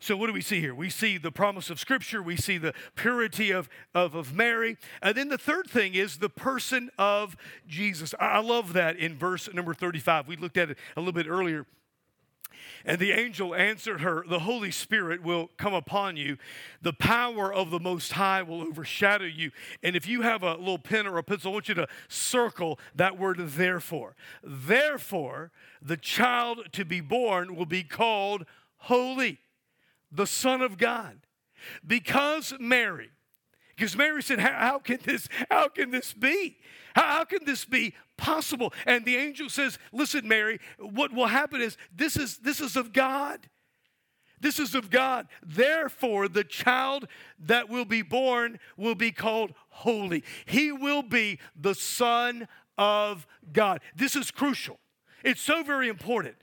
So, 0.00 0.16
what 0.16 0.26
do 0.26 0.32
we 0.32 0.40
see 0.40 0.60
here? 0.60 0.74
We 0.74 0.90
see 0.90 1.18
the 1.18 1.30
promise 1.30 1.70
of 1.70 1.78
Scripture, 1.78 2.22
we 2.22 2.36
see 2.36 2.58
the 2.58 2.74
purity 2.94 3.50
of, 3.50 3.68
of, 3.94 4.14
of 4.14 4.34
Mary. 4.34 4.76
And 5.00 5.16
then 5.16 5.28
the 5.28 5.38
third 5.38 5.68
thing 5.68 5.94
is 5.94 6.18
the 6.18 6.28
person 6.28 6.90
of 6.98 7.36
Jesus. 7.66 8.14
I 8.18 8.40
love 8.40 8.72
that 8.72 8.96
in 8.96 9.16
verse 9.16 9.52
number 9.52 9.74
35. 9.74 10.28
We 10.28 10.36
looked 10.36 10.56
at 10.56 10.70
it 10.70 10.78
a 10.96 11.00
little 11.00 11.12
bit 11.12 11.26
earlier. 11.28 11.66
And 12.84 12.98
the 12.98 13.12
angel 13.12 13.54
answered 13.54 14.00
her, 14.00 14.24
The 14.28 14.40
Holy 14.40 14.70
Spirit 14.70 15.22
will 15.22 15.50
come 15.56 15.74
upon 15.74 16.16
you. 16.16 16.36
The 16.80 16.92
power 16.92 17.52
of 17.52 17.70
the 17.70 17.78
Most 17.78 18.12
High 18.12 18.42
will 18.42 18.62
overshadow 18.62 19.24
you. 19.24 19.50
And 19.82 19.94
if 19.94 20.06
you 20.06 20.22
have 20.22 20.42
a 20.42 20.56
little 20.56 20.78
pen 20.78 21.06
or 21.06 21.18
a 21.18 21.22
pencil, 21.22 21.52
I 21.52 21.54
want 21.54 21.68
you 21.68 21.74
to 21.74 21.88
circle 22.08 22.78
that 22.94 23.18
word 23.18 23.38
therefore. 23.38 24.16
Therefore, 24.42 25.52
the 25.80 25.96
child 25.96 26.72
to 26.72 26.84
be 26.84 27.00
born 27.00 27.54
will 27.54 27.66
be 27.66 27.84
called 27.84 28.44
holy 28.78 29.38
the 30.12 30.26
Son 30.26 30.60
of 30.60 30.78
God. 30.78 31.18
Because 31.86 32.54
Mary, 32.60 33.10
because 33.76 33.96
Mary 33.96 34.22
said, 34.22 34.38
How, 34.38 34.52
how 34.52 34.78
can 34.78 34.98
this, 35.04 35.28
how 35.50 35.68
can 35.68 35.90
this 35.90 36.12
be? 36.12 36.58
How, 36.94 37.02
how, 37.02 37.24
can 37.24 37.44
this 37.44 37.64
be 37.64 37.94
possible? 38.16 38.72
And 38.86 39.04
the 39.04 39.16
angel 39.16 39.48
says, 39.48 39.78
Listen, 39.92 40.28
Mary, 40.28 40.60
what 40.78 41.12
will 41.12 41.26
happen 41.26 41.60
is 41.60 41.76
this 41.94 42.16
is 42.16 42.38
this 42.38 42.60
is 42.60 42.76
of 42.76 42.92
God. 42.92 43.48
This 44.40 44.58
is 44.58 44.74
of 44.74 44.90
God. 44.90 45.28
Therefore, 45.46 46.26
the 46.26 46.42
child 46.42 47.06
that 47.38 47.68
will 47.68 47.84
be 47.84 48.02
born 48.02 48.58
will 48.76 48.96
be 48.96 49.12
called 49.12 49.52
holy. 49.68 50.24
He 50.46 50.72
will 50.72 51.02
be 51.02 51.38
the 51.54 51.76
Son 51.76 52.48
of 52.76 53.24
God. 53.52 53.80
This 53.94 54.16
is 54.16 54.32
crucial. 54.32 54.80
It's 55.24 55.40
so 55.40 55.62
very 55.62 55.88
important. 55.88 56.34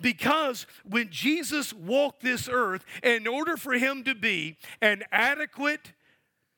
Because 0.00 0.66
when 0.84 1.10
Jesus 1.10 1.72
walked 1.72 2.22
this 2.22 2.48
earth, 2.50 2.84
in 3.02 3.26
order 3.26 3.56
for 3.56 3.74
him 3.74 4.04
to 4.04 4.14
be 4.14 4.56
an 4.80 5.02
adequate 5.10 5.92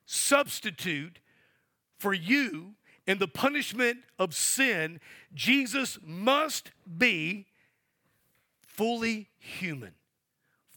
substitute 0.04 1.18
for 1.98 2.12
you 2.12 2.74
in 3.06 3.18
the 3.18 3.28
punishment 3.28 3.98
of 4.18 4.34
sin, 4.34 5.00
Jesus 5.34 5.98
must 6.04 6.70
be 6.98 7.46
fully 8.62 9.28
human. 9.38 9.94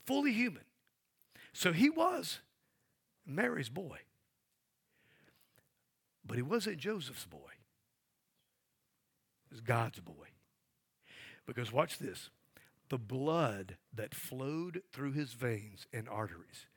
Fully 0.05 0.31
human. 0.31 0.63
So 1.53 1.73
he 1.73 1.89
was 1.89 2.39
Mary's 3.25 3.69
boy. 3.69 3.99
But 6.25 6.37
he 6.37 6.41
wasn't 6.41 6.77
Joseph's 6.77 7.25
boy. 7.25 7.37
He 9.49 9.55
was 9.55 9.61
God's 9.61 9.99
boy. 9.99 10.28
Because 11.49 11.71
watch 11.71 11.97
this 11.97 12.29
the 12.89 12.99
blood 12.99 13.77
that 13.91 14.13
flowed 14.13 14.83
through 14.93 15.13
his 15.13 15.33
veins 15.33 15.87
and 15.91 16.07
arteries 16.07 16.67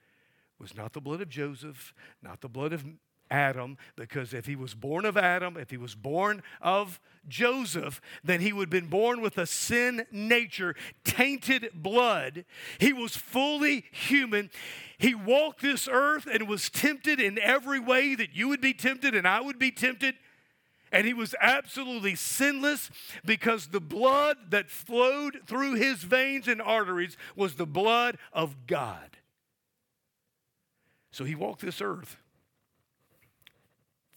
was 0.58 0.74
not 0.74 0.94
the 0.94 1.00
blood 1.00 1.20
of 1.20 1.28
Joseph, 1.28 1.92
not 2.22 2.40
the 2.40 2.48
blood 2.48 2.72
of 2.72 2.82
Adam, 3.30 3.76
because 3.96 4.32
if 4.32 4.46
he 4.46 4.56
was 4.56 4.74
born 4.74 5.04
of 5.04 5.18
Adam, 5.18 5.58
if 5.58 5.68
he 5.68 5.76
was 5.76 5.94
born 5.94 6.42
of 6.62 7.00
Joseph, 7.28 8.00
then 8.24 8.40
he 8.40 8.50
would 8.50 8.68
have 8.72 8.82
been 8.82 8.88
born 8.88 9.20
with 9.20 9.36
a 9.36 9.46
sin 9.46 10.06
nature, 10.10 10.74
tainted 11.04 11.68
blood. 11.74 12.46
He 12.78 12.94
was 12.94 13.14
fully 13.14 13.84
human. 13.90 14.50
He 14.96 15.14
walked 15.14 15.60
this 15.60 15.86
earth 15.90 16.26
and 16.26 16.48
was 16.48 16.70
tempted 16.70 17.20
in 17.20 17.38
every 17.38 17.80
way 17.80 18.14
that 18.14 18.34
you 18.34 18.48
would 18.48 18.62
be 18.62 18.72
tempted 18.72 19.14
and 19.14 19.28
I 19.28 19.42
would 19.42 19.58
be 19.58 19.70
tempted. 19.70 20.14
And 20.92 21.06
he 21.06 21.14
was 21.14 21.34
absolutely 21.40 22.14
sinless 22.14 22.90
because 23.24 23.68
the 23.68 23.80
blood 23.80 24.36
that 24.50 24.70
flowed 24.70 25.40
through 25.46 25.74
his 25.74 26.02
veins 26.02 26.46
and 26.46 26.60
arteries 26.60 27.16
was 27.34 27.54
the 27.54 27.66
blood 27.66 28.18
of 28.32 28.66
God. 28.66 29.16
So 31.10 31.24
he 31.24 31.34
walked 31.34 31.62
this 31.62 31.80
earth 31.80 32.18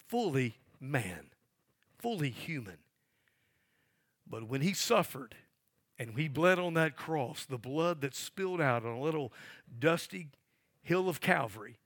fully 0.08 0.58
man, 0.80 1.32
fully 1.98 2.30
human. 2.30 2.78
But 4.28 4.48
when 4.48 4.62
he 4.62 4.74
suffered 4.74 5.36
and 5.98 6.18
he 6.18 6.28
bled 6.28 6.60
on 6.60 6.74
that 6.76 6.96
cross, 6.96 7.46
the 7.46 7.58
blood 7.58 8.02
that 8.02 8.16
spilled 8.16 8.62
out 8.62 8.86
on 8.86 8.94
a 8.94 9.02
little 9.02 9.32
dusty 9.80 10.28
hill 10.82 11.10
of 11.10 11.22
Calvary, 11.22 11.80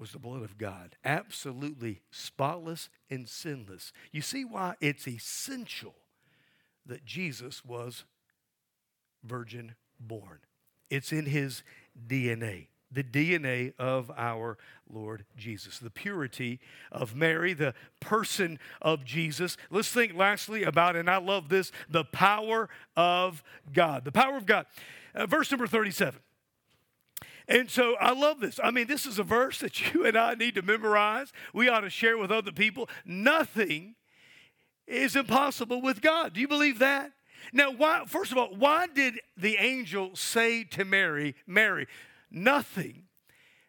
was 0.00 0.12
the 0.12 0.18
blood 0.18 0.42
of 0.42 0.56
God, 0.56 0.96
absolutely 1.04 2.00
spotless 2.10 2.88
and 3.10 3.28
sinless. 3.28 3.92
You 4.10 4.22
see 4.22 4.44
why 4.46 4.74
it's 4.80 5.06
essential 5.06 5.94
that 6.86 7.04
Jesus 7.04 7.62
was 7.64 8.04
virgin 9.22 9.74
born. 10.00 10.38
It's 10.88 11.12
in 11.12 11.26
his 11.26 11.62
DNA. 12.08 12.68
the 12.92 13.04
DNA 13.04 13.72
of 13.78 14.10
our 14.16 14.58
Lord 14.92 15.24
Jesus, 15.36 15.78
the 15.78 15.90
purity 15.90 16.58
of 16.90 17.14
Mary, 17.14 17.52
the 17.52 17.74
person 18.00 18.58
of 18.82 19.04
Jesus. 19.04 19.56
Let's 19.70 19.88
think 19.88 20.14
lastly 20.14 20.64
about, 20.64 20.96
and 20.96 21.08
I 21.08 21.18
love 21.18 21.48
this, 21.48 21.70
the 21.88 22.04
power 22.04 22.68
of 22.96 23.42
God. 23.72 24.04
The 24.04 24.12
power 24.12 24.36
of 24.36 24.46
God. 24.46 24.66
Uh, 25.14 25.26
verse 25.26 25.50
number 25.50 25.66
37. 25.66 26.18
And 27.50 27.68
so 27.68 27.96
I 28.00 28.12
love 28.12 28.38
this. 28.38 28.60
I 28.62 28.70
mean, 28.70 28.86
this 28.86 29.04
is 29.04 29.18
a 29.18 29.24
verse 29.24 29.58
that 29.58 29.92
you 29.94 30.06
and 30.06 30.16
I 30.16 30.34
need 30.34 30.54
to 30.54 30.62
memorize. 30.62 31.32
We 31.52 31.68
ought 31.68 31.80
to 31.80 31.90
share 31.90 32.16
with 32.16 32.30
other 32.30 32.52
people. 32.52 32.88
Nothing 33.04 33.96
is 34.86 35.16
impossible 35.16 35.82
with 35.82 36.00
God. 36.00 36.32
Do 36.32 36.40
you 36.40 36.48
believe 36.48 36.78
that? 36.78 37.12
Now, 37.52 37.72
why, 37.72 38.04
first 38.06 38.32
of 38.32 38.38
all, 38.38 38.54
why 38.54 38.86
did 38.86 39.20
the 39.36 39.56
angel 39.56 40.14
say 40.14 40.62
to 40.64 40.84
Mary, 40.84 41.34
Mary, 41.46 41.86
nothing 42.30 43.04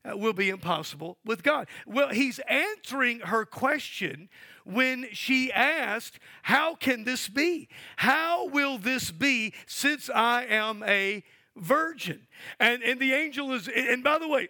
uh, 0.04 0.17
will 0.17 0.34
be 0.34 0.50
impossible 0.50 1.17
with 1.24 1.44
God. 1.44 1.67
Well, 1.86 2.10
he's 2.10 2.39
answering 2.50 3.20
her 3.20 3.46
question 3.46 4.30
when 4.65 5.08
she 5.12 5.52
asked, 5.52 6.20
How 6.44 6.76
can 6.76 7.04
this 7.04 7.30
be? 7.30 7.70
How 7.98 8.48
will 8.48 8.78
this 8.78 9.12
be 9.12 9.54
since 9.67 10.10
I 10.10 10.46
am 10.46 10.84
a 10.84 11.24
virgin? 11.56 12.28
And, 12.60 12.84
and 12.84 13.00
the 13.00 13.14
angel 13.14 13.52
is, 13.54 13.68
and 13.68 14.04
by 14.04 14.20
the 14.20 14.28
way, 14.28 14.50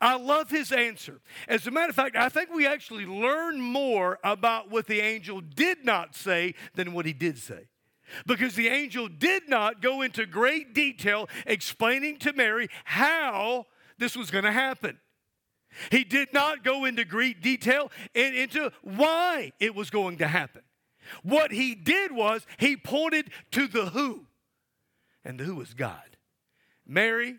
I 0.00 0.16
love 0.16 0.50
his 0.50 0.70
answer. 0.72 1.20
As 1.48 1.66
a 1.66 1.70
matter 1.70 1.90
of 1.90 1.96
fact, 1.96 2.16
I 2.16 2.28
think 2.28 2.54
we 2.54 2.66
actually 2.66 3.06
learn 3.06 3.60
more 3.60 4.18
about 4.22 4.70
what 4.70 4.86
the 4.86 5.00
angel 5.00 5.40
did 5.40 5.84
not 5.84 6.14
say 6.14 6.54
than 6.74 6.92
what 6.92 7.06
he 7.06 7.12
did 7.12 7.38
say 7.38 7.68
because 8.26 8.54
the 8.54 8.68
angel 8.68 9.08
did 9.08 9.48
not 9.48 9.80
go 9.80 10.02
into 10.02 10.26
great 10.26 10.74
detail 10.74 11.28
explaining 11.46 12.18
to 12.18 12.32
Mary 12.32 12.68
how 12.84 13.66
this 13.98 14.16
was 14.16 14.30
going 14.30 14.44
to 14.44 14.52
happen. 14.52 14.98
He 15.90 16.04
did 16.04 16.32
not 16.32 16.64
go 16.64 16.84
into 16.84 17.04
great 17.04 17.40
detail 17.40 17.90
and 18.14 18.34
into 18.34 18.70
why 18.82 19.52
it 19.58 19.74
was 19.74 19.90
going 19.90 20.18
to 20.18 20.28
happen. 20.28 20.62
What 21.22 21.50
he 21.50 21.74
did 21.74 22.12
was 22.12 22.46
he 22.58 22.76
pointed 22.76 23.30
to 23.52 23.66
the 23.66 23.86
who, 23.86 24.26
and 25.24 25.40
the 25.40 25.44
who 25.44 25.56
was 25.56 25.74
God. 25.74 26.11
Mary, 26.86 27.36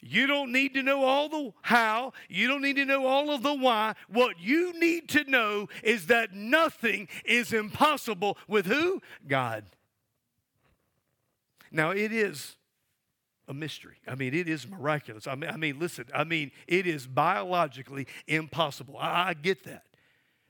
you 0.00 0.26
don't 0.26 0.50
need 0.50 0.74
to 0.74 0.82
know 0.82 1.04
all 1.04 1.28
the 1.28 1.52
how. 1.62 2.12
You 2.28 2.48
don't 2.48 2.62
need 2.62 2.76
to 2.76 2.84
know 2.84 3.06
all 3.06 3.30
of 3.30 3.42
the 3.42 3.54
why. 3.54 3.94
What 4.08 4.40
you 4.40 4.78
need 4.78 5.08
to 5.10 5.24
know 5.30 5.68
is 5.82 6.06
that 6.06 6.32
nothing 6.32 7.08
is 7.24 7.52
impossible 7.52 8.38
with 8.48 8.66
who? 8.66 9.02
God. 9.28 9.64
Now, 11.70 11.90
it 11.90 12.12
is 12.12 12.56
a 13.46 13.54
mystery. 13.54 13.96
I 14.06 14.14
mean, 14.14 14.32
it 14.32 14.48
is 14.48 14.66
miraculous. 14.66 15.26
I 15.26 15.34
mean, 15.34 15.50
I 15.50 15.56
mean 15.56 15.78
listen, 15.78 16.06
I 16.14 16.24
mean, 16.24 16.50
it 16.66 16.86
is 16.86 17.06
biologically 17.06 18.06
impossible. 18.26 18.96
I, 18.96 19.30
I 19.30 19.34
get 19.34 19.64
that. 19.64 19.84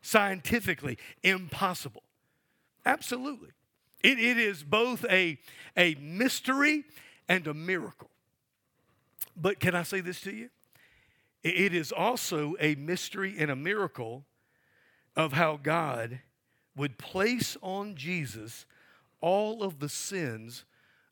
Scientifically 0.03 0.96
impossible. 1.22 2.03
Absolutely. 2.87 3.50
It, 4.03 4.18
it 4.18 4.38
is 4.38 4.62
both 4.62 5.05
a, 5.11 5.38
a 5.76 5.94
mystery 5.96 6.85
and 7.29 7.46
a 7.46 7.55
miracle. 7.55 8.10
But 9.40 9.61
can 9.61 9.74
I 9.74 9.83
say 9.83 10.00
this 10.00 10.20
to 10.22 10.35
you? 10.35 10.50
It 11.42 11.72
is 11.74 11.90
also 11.90 12.55
a 12.61 12.74
mystery 12.74 13.37
and 13.38 13.50
a 13.50 13.57
miracle 13.57 14.24
of 15.16 15.33
how 15.33 15.57
God 15.57 16.20
would 16.76 16.98
place 16.98 17.57
on 17.62 17.96
Jesus 17.96 18.66
all 19.20 19.62
of 19.62 19.79
the 19.79 19.88
sins 19.88 20.64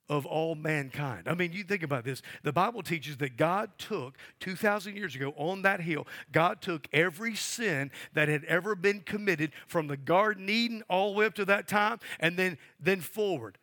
of 0.08 0.24
all 0.24 0.54
mankind. 0.54 1.28
I 1.28 1.34
mean, 1.34 1.52
you 1.52 1.64
think 1.64 1.82
about 1.82 2.04
this. 2.04 2.22
The 2.42 2.52
Bible 2.52 2.82
teaches 2.82 3.18
that 3.18 3.36
God 3.36 3.70
took 3.76 4.16
2,000 4.40 4.96
years 4.96 5.14
ago 5.14 5.34
on 5.36 5.62
that 5.62 5.80
hill, 5.80 6.06
God 6.32 6.62
took 6.62 6.88
every 6.92 7.34
sin 7.34 7.90
that 8.14 8.28
had 8.28 8.44
ever 8.44 8.74
been 8.74 9.00
committed 9.00 9.52
from 9.66 9.86
the 9.86 9.96
Garden 9.96 10.48
Eden 10.48 10.82
all 10.88 11.12
the 11.12 11.18
way 11.18 11.26
up 11.26 11.34
to 11.34 11.44
that 11.46 11.68
time 11.68 11.98
and 12.20 12.36
then, 12.36 12.56
then 12.80 13.00
forward. 13.00 13.58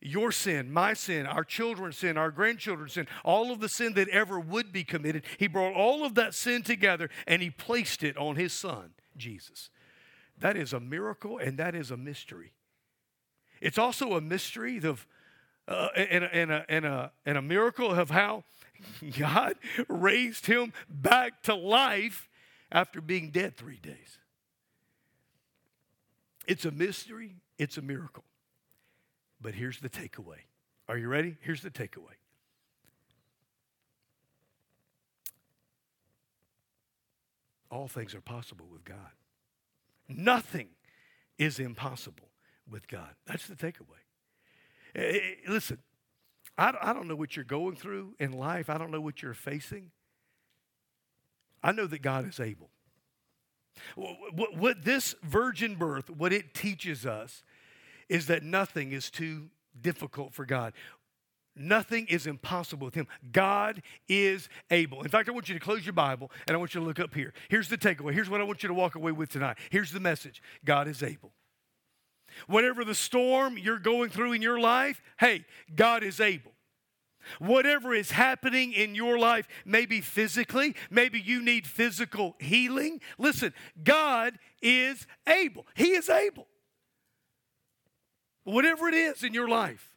Your 0.00 0.30
sin, 0.30 0.72
my 0.72 0.94
sin, 0.94 1.26
our 1.26 1.42
children's 1.42 1.98
sin, 1.98 2.16
our 2.16 2.30
grandchildren's 2.30 2.92
sin, 2.92 3.08
all 3.24 3.50
of 3.50 3.60
the 3.60 3.68
sin 3.68 3.94
that 3.94 4.08
ever 4.08 4.38
would 4.38 4.72
be 4.72 4.84
committed, 4.84 5.24
He 5.38 5.48
brought 5.48 5.74
all 5.74 6.04
of 6.04 6.14
that 6.14 6.34
sin 6.34 6.62
together 6.62 7.10
and 7.26 7.42
He 7.42 7.50
placed 7.50 8.04
it 8.04 8.16
on 8.16 8.36
His 8.36 8.52
Son, 8.52 8.90
Jesus. 9.16 9.70
That 10.38 10.56
is 10.56 10.72
a 10.72 10.78
miracle 10.78 11.38
and 11.38 11.58
that 11.58 11.74
is 11.74 11.90
a 11.90 11.96
mystery. 11.96 12.52
It's 13.60 13.78
also 13.78 14.14
a 14.14 14.20
mystery 14.20 14.78
of 14.84 15.06
uh, 15.68 15.88
and, 15.94 16.24
and, 16.24 16.50
a, 16.50 16.64
and, 16.68 16.86
a, 16.86 17.12
and 17.26 17.36
a 17.36 17.42
miracle 17.42 17.90
of 17.90 18.10
how 18.10 18.44
God 19.18 19.54
raised 19.86 20.46
him 20.46 20.72
back 20.88 21.42
to 21.42 21.54
life 21.54 22.28
after 22.72 23.00
being 23.00 23.30
dead 23.30 23.56
three 23.56 23.78
days. 23.78 24.18
It's 26.46 26.64
a 26.64 26.70
mystery, 26.70 27.36
it's 27.58 27.76
a 27.76 27.82
miracle. 27.82 28.24
But 29.40 29.54
here's 29.54 29.80
the 29.80 29.88
takeaway. 29.88 30.46
Are 30.88 30.96
you 30.96 31.08
ready? 31.08 31.36
Here's 31.40 31.62
the 31.62 31.70
takeaway. 31.70 32.16
All 37.70 37.88
things 37.88 38.14
are 38.14 38.20
possible 38.20 38.66
with 38.70 38.84
God. 38.84 39.12
Nothing 40.08 40.68
is 41.38 41.58
impossible 41.58 42.30
with 42.68 42.88
God. 42.88 43.10
That's 43.26 43.46
the 43.46 43.54
takeaway. 43.54 44.02
Eh, 44.94 45.00
eh, 45.00 45.16
eh, 45.16 45.34
listen, 45.50 45.78
I, 46.56 46.72
I 46.80 46.92
don't 46.92 47.06
know 47.06 47.16
what 47.16 47.36
you're 47.36 47.44
going 47.44 47.76
through 47.76 48.14
in 48.18 48.32
life, 48.32 48.70
I 48.70 48.78
don't 48.78 48.90
know 48.90 49.00
what 49.00 49.22
you're 49.22 49.34
facing. 49.34 49.90
I 51.62 51.72
know 51.72 51.86
that 51.86 52.02
God 52.02 52.26
is 52.26 52.40
able. 52.40 52.70
What, 53.94 54.56
what 54.56 54.84
this 54.84 55.14
virgin 55.22 55.74
birth, 55.74 56.08
what 56.08 56.32
it 56.32 56.54
teaches 56.54 57.04
us 57.04 57.42
is 58.08 58.26
that 58.26 58.42
nothing 58.42 58.92
is 58.92 59.10
too 59.10 59.50
difficult 59.80 60.32
for 60.32 60.44
God. 60.44 60.72
Nothing 61.58 62.06
is 62.06 62.26
impossible 62.26 62.84
with 62.84 62.94
him. 62.94 63.08
God 63.32 63.82
is 64.08 64.48
able. 64.70 65.02
In 65.02 65.08
fact, 65.08 65.28
I 65.28 65.32
want 65.32 65.48
you 65.48 65.54
to 65.54 65.60
close 65.60 65.84
your 65.84 65.92
Bible 65.92 66.30
and 66.46 66.54
I 66.54 66.58
want 66.58 66.74
you 66.74 66.80
to 66.80 66.86
look 66.86 67.00
up 67.00 67.14
here. 67.14 67.32
Here's 67.48 67.68
the 67.68 67.76
takeaway. 67.76 68.12
Here's 68.12 68.30
what 68.30 68.40
I 68.40 68.44
want 68.44 68.62
you 68.62 68.68
to 68.68 68.74
walk 68.74 68.94
away 68.94 69.10
with 69.10 69.30
tonight. 69.30 69.58
Here's 69.70 69.90
the 69.90 70.00
message 70.00 70.40
God 70.64 70.86
is 70.86 71.02
able. 71.02 71.32
Whatever 72.46 72.84
the 72.84 72.94
storm 72.94 73.58
you're 73.58 73.78
going 73.78 74.10
through 74.10 74.34
in 74.34 74.42
your 74.42 74.60
life, 74.60 75.02
hey, 75.18 75.44
God 75.74 76.04
is 76.04 76.20
able. 76.20 76.52
Whatever 77.38 77.94
is 77.94 78.12
happening 78.12 78.72
in 78.72 78.94
your 78.94 79.18
life, 79.18 79.48
maybe 79.64 80.00
physically, 80.00 80.74
maybe 80.90 81.20
you 81.20 81.42
need 81.42 81.66
physical 81.66 82.36
healing. 82.38 83.00
Listen, 83.18 83.52
God 83.82 84.38
is 84.62 85.06
able. 85.26 85.66
He 85.74 85.90
is 85.90 86.08
able. 86.08 86.46
Whatever 88.48 88.88
it 88.88 88.94
is 88.94 89.22
in 89.22 89.34
your 89.34 89.48
life. 89.48 89.94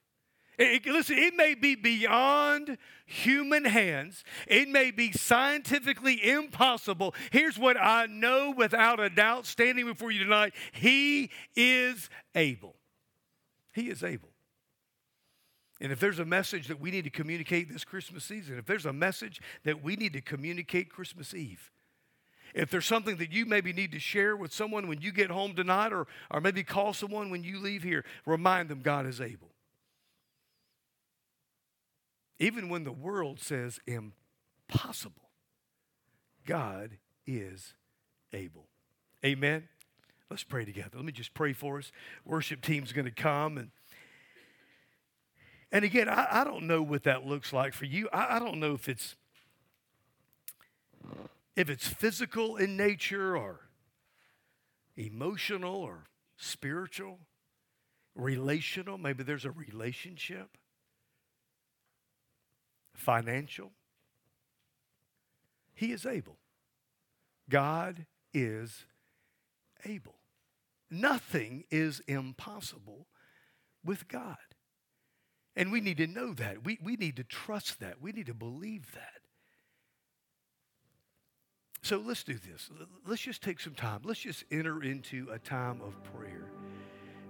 It, 0.58 0.86
listen, 0.86 1.18
it 1.18 1.36
may 1.36 1.56
be 1.56 1.76
beyond 1.76 2.78
human 3.06 3.64
hands, 3.64 4.24
it 4.46 4.68
may 4.68 4.92
be 4.92 5.12
scientifically 5.14 6.30
impossible. 6.30 7.16
Here's 7.32 7.58
what 7.58 7.78
I 7.80 8.08
know 8.08 8.54
without 8.56 9.00
a 9.00 9.10
doubt 9.10 9.46
standing 9.46 9.86
before 9.86 10.12
you 10.12 10.24
tonight 10.24 10.54
He 10.74 11.32
is 11.56 12.10
able. 12.36 12.76
He 13.74 13.90
is 13.90 14.04
able. 14.04 14.30
And 15.80 15.92
if 15.92 16.00
there's 16.00 16.20
a 16.20 16.26
message 16.26 16.68
that 16.68 16.80
we 16.80 16.92
need 16.92 17.06
to 17.06 17.10
communicate 17.10 17.72
this 17.72 17.86
Christmas 17.86 18.26
season, 18.26 18.58
if 18.60 18.66
there's 18.66 18.86
a 18.86 18.94
message 18.94 19.42
that 19.64 19.82
we 19.82 19.96
need 19.96 20.14
to 20.14 20.22
communicate 20.22 20.90
Christmas 20.90 21.34
Eve, 21.34 21.72
if 22.54 22.70
there's 22.70 22.86
something 22.86 23.18
that 23.18 23.32
you 23.32 23.46
maybe 23.46 23.74
need 23.74 23.92
to 23.92 24.00
share 24.00 24.36
with 24.36 24.54
someone 24.54 24.88
when 24.88 25.02
you 25.02 25.12
get 25.12 25.30
home 25.30 25.54
tonight, 25.54 25.94
or, 25.94 26.08
or 26.30 26.42
maybe 26.42 26.64
call 26.64 26.94
someone 26.94 27.30
when 27.30 27.44
you 27.44 27.60
leave 27.60 27.84
here, 27.84 28.04
remind 28.26 28.70
them 28.70 28.82
God 28.82 29.06
is 29.06 29.22
able. 29.22 29.50
Even 32.40 32.70
when 32.70 32.84
the 32.84 32.92
world 32.92 33.40
says 33.40 33.80
impossible, 33.86 35.30
God 36.46 36.98
is 37.28 37.76
able. 38.34 38.68
Amen. 39.24 39.68
Let's 40.30 40.44
pray 40.44 40.66
together. 40.66 40.92
Let 40.96 41.06
me 41.06 41.12
just 41.12 41.34
pray 41.34 41.54
for 41.54 41.78
us. 41.78 41.92
Worship 42.26 42.62
team's 42.62 42.94
going 42.94 43.06
to 43.06 43.12
come 43.12 43.58
and 43.58 43.72
and 45.74 45.86
again, 45.86 46.10
I, 46.10 46.42
I, 46.42 46.44
don't 46.44 46.68
know 46.68 46.82
what 46.82 47.04
that 47.04 47.26
looks 47.26 47.54
like 47.54 47.74
for 47.74 47.86
you. 47.86 48.10
I, 48.12 48.36
I 48.36 48.40
don't 48.40 48.60
know 48.60 48.74
if 48.74 48.90
it's 48.90 49.16
if 51.56 51.70
it's 51.70 51.88
physical 51.88 52.58
in 52.58 52.78
nature 52.78 53.36
or 53.36 53.70
emotional 54.96 55.76
or 55.76 56.08
spiritual, 56.38 57.20
relational. 58.16 58.98
Maybe 58.98 59.24
there's 59.24 59.46
a 59.46 59.52
relationship 59.52 60.58
financial. 62.94 63.72
He 65.74 65.92
is 65.92 66.06
able. 66.06 66.38
God 67.50 68.06
is 68.34 68.86
able. 69.86 70.16
Nothing 70.90 71.64
is 71.72 72.02
impossible 72.08 73.08
with 73.84 74.08
God. 74.08 74.38
And 75.56 75.72
we 75.72 75.82
need 75.82 75.98
to 75.98 76.08
know 76.08 76.34
that. 76.34 76.64
We, 76.64 76.78
we 76.82 76.96
need 76.96 77.18
to 77.18 77.24
trust 77.24 77.80
that. 77.80 78.02
We 78.02 78.12
need 78.12 78.28
to 78.28 78.34
believe 78.34 78.94
that. 78.94 79.21
So 81.84 82.02
let's 82.06 82.24
do 82.24 82.34
this. 82.34 82.70
Let's 83.08 83.22
just 83.22 83.42
take 83.42 83.60
some 83.60 83.74
time. 83.74 84.02
Let's 84.04 84.20
just 84.20 84.44
enter 84.52 84.84
into 84.84 85.28
a 85.32 85.40
time 85.40 85.82
of 85.82 86.02
prayer. 86.04 86.52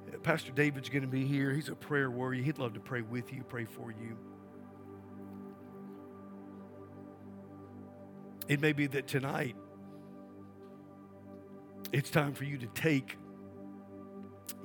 Uh, 0.07 0.17
Pastor 0.17 0.51
David's 0.51 0.89
going 0.89 1.03
to 1.03 1.07
be 1.07 1.25
here. 1.25 1.51
He's 1.51 1.69
a 1.69 1.75
prayer 1.75 2.11
warrior. 2.11 2.43
He'd 2.43 2.57
love 2.57 2.73
to 2.73 2.79
pray 2.79 3.01
with 3.01 3.31
you, 3.31 3.43
pray 3.43 3.65
for 3.65 3.91
you. 3.91 4.17
It 8.47 8.59
may 8.59 8.73
be 8.73 8.87
that 8.87 9.07
tonight 9.07 9.55
it's 11.93 12.09
time 12.09 12.33
for 12.33 12.43
you 12.43 12.57
to 12.57 12.67
take 12.67 13.17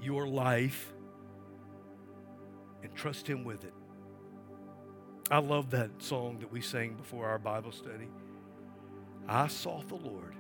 your 0.01 0.27
life 0.27 0.93
and 2.83 2.93
trust 2.95 3.29
Him 3.29 3.45
with 3.45 3.65
it. 3.65 3.75
I 5.31 5.39
love 5.39 5.71
that 5.71 5.91
song 5.99 6.39
that 6.41 6.51
we 6.51 6.61
sang 6.61 6.95
before 6.95 7.29
our 7.29 7.39
Bible 7.39 7.73
study. 7.73 8.09
I 9.29 9.49
sought 9.49 9.89
the 9.89 9.97
Lord 9.97 10.35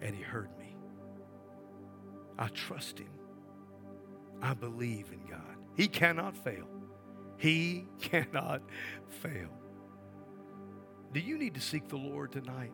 and 0.00 0.14
He 0.14 0.22
heard 0.22 0.50
me. 0.58 0.76
I 2.38 2.48
trust 2.48 2.98
Him. 2.98 3.10
I 4.42 4.54
believe 4.54 5.12
in 5.12 5.20
God. 5.28 5.56
He 5.76 5.88
cannot 5.88 6.36
fail. 6.36 6.68
He 7.36 7.86
cannot 8.00 8.62
fail. 9.08 9.50
Do 11.12 11.20
you 11.20 11.38
need 11.38 11.54
to 11.54 11.60
seek 11.60 11.88
the 11.88 11.96
Lord 11.96 12.32
tonight 12.32 12.72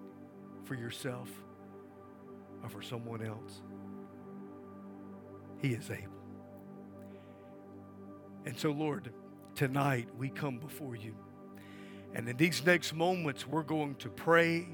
for 0.65 0.75
yourself 0.75 1.31
or 2.63 2.69
for 2.69 2.83
someone 2.83 3.25
else? 3.25 3.63
He 5.63 5.73
is 5.73 5.91
able. 5.91 6.13
And 8.45 8.57
so, 8.59 8.71
Lord, 8.71 9.13
tonight 9.55 10.09
we 10.17 10.29
come 10.29 10.59
before 10.59 10.95
you. 10.95 11.17
And 12.15 12.29
in 12.29 12.37
these 12.37 12.65
next 12.65 12.95
moments, 12.95 13.47
we're 13.47 13.63
going 13.63 13.97
to 13.97 14.09
pray. 14.09 14.67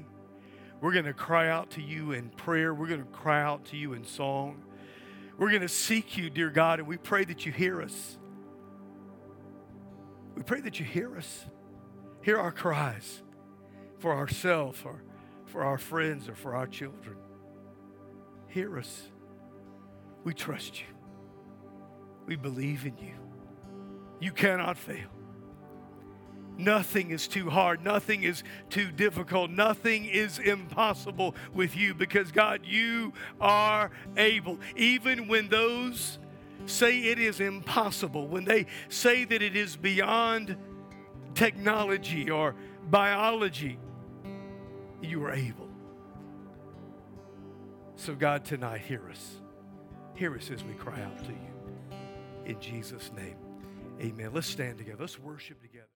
We're 0.83 0.91
going 0.91 1.05
to 1.05 1.13
cry 1.13 1.47
out 1.47 1.69
to 1.71 1.81
you 1.81 2.11
in 2.11 2.27
prayer. 2.27 2.73
We're 2.73 2.89
going 2.89 3.05
to 3.05 3.07
cry 3.07 3.41
out 3.41 3.63
to 3.67 3.77
you 3.77 3.93
in 3.93 4.03
song. 4.03 4.61
We're 5.37 5.47
going 5.47 5.61
to 5.61 5.69
seek 5.69 6.17
you, 6.17 6.29
dear 6.29 6.49
God, 6.49 6.79
and 6.79 6.87
we 6.89 6.97
pray 6.97 7.23
that 7.23 7.45
you 7.45 7.53
hear 7.53 7.81
us. 7.81 8.17
We 10.35 10.43
pray 10.43 10.59
that 10.59 10.81
you 10.81 10.85
hear 10.85 11.15
us. 11.15 11.45
Hear 12.21 12.37
our 12.37 12.51
cries 12.51 13.21
for 13.99 14.13
ourselves 14.13 14.81
or 14.83 15.01
for 15.45 15.63
our 15.63 15.77
friends 15.77 16.27
or 16.27 16.35
for 16.35 16.53
our 16.53 16.67
children. 16.67 17.15
Hear 18.49 18.77
us. 18.77 19.03
We 20.25 20.33
trust 20.33 20.81
you. 20.81 20.87
We 22.25 22.35
believe 22.35 22.85
in 22.85 22.97
you. 22.97 23.15
You 24.19 24.33
cannot 24.33 24.77
fail. 24.77 25.12
Nothing 26.57 27.11
is 27.11 27.27
too 27.27 27.49
hard. 27.49 27.83
Nothing 27.83 28.23
is 28.23 28.43
too 28.69 28.91
difficult. 28.91 29.49
Nothing 29.49 30.05
is 30.05 30.39
impossible 30.39 31.35
with 31.53 31.75
you 31.75 31.93
because, 31.93 32.31
God, 32.31 32.61
you 32.63 33.13
are 33.41 33.89
able. 34.17 34.59
Even 34.75 35.27
when 35.27 35.49
those 35.49 36.19
say 36.65 36.99
it 36.99 37.19
is 37.19 37.39
impossible, 37.39 38.27
when 38.27 38.45
they 38.45 38.67
say 38.89 39.25
that 39.25 39.41
it 39.41 39.55
is 39.55 39.75
beyond 39.75 40.55
technology 41.33 42.29
or 42.29 42.55
biology, 42.89 43.79
you 45.01 45.23
are 45.23 45.33
able. 45.33 45.69
So, 47.95 48.13
God, 48.13 48.45
tonight, 48.45 48.81
hear 48.81 49.09
us. 49.09 49.37
Hear 50.15 50.35
us 50.35 50.51
as 50.51 50.63
we 50.63 50.73
cry 50.73 51.01
out 51.01 51.17
to 51.19 51.31
you. 51.31 51.53
In 52.45 52.59
Jesus' 52.59 53.11
name, 53.15 53.37
amen. 53.99 54.31
Let's 54.33 54.47
stand 54.47 54.77
together. 54.77 54.97
Let's 54.99 55.17
worship 55.17 55.61
together. 55.61 55.87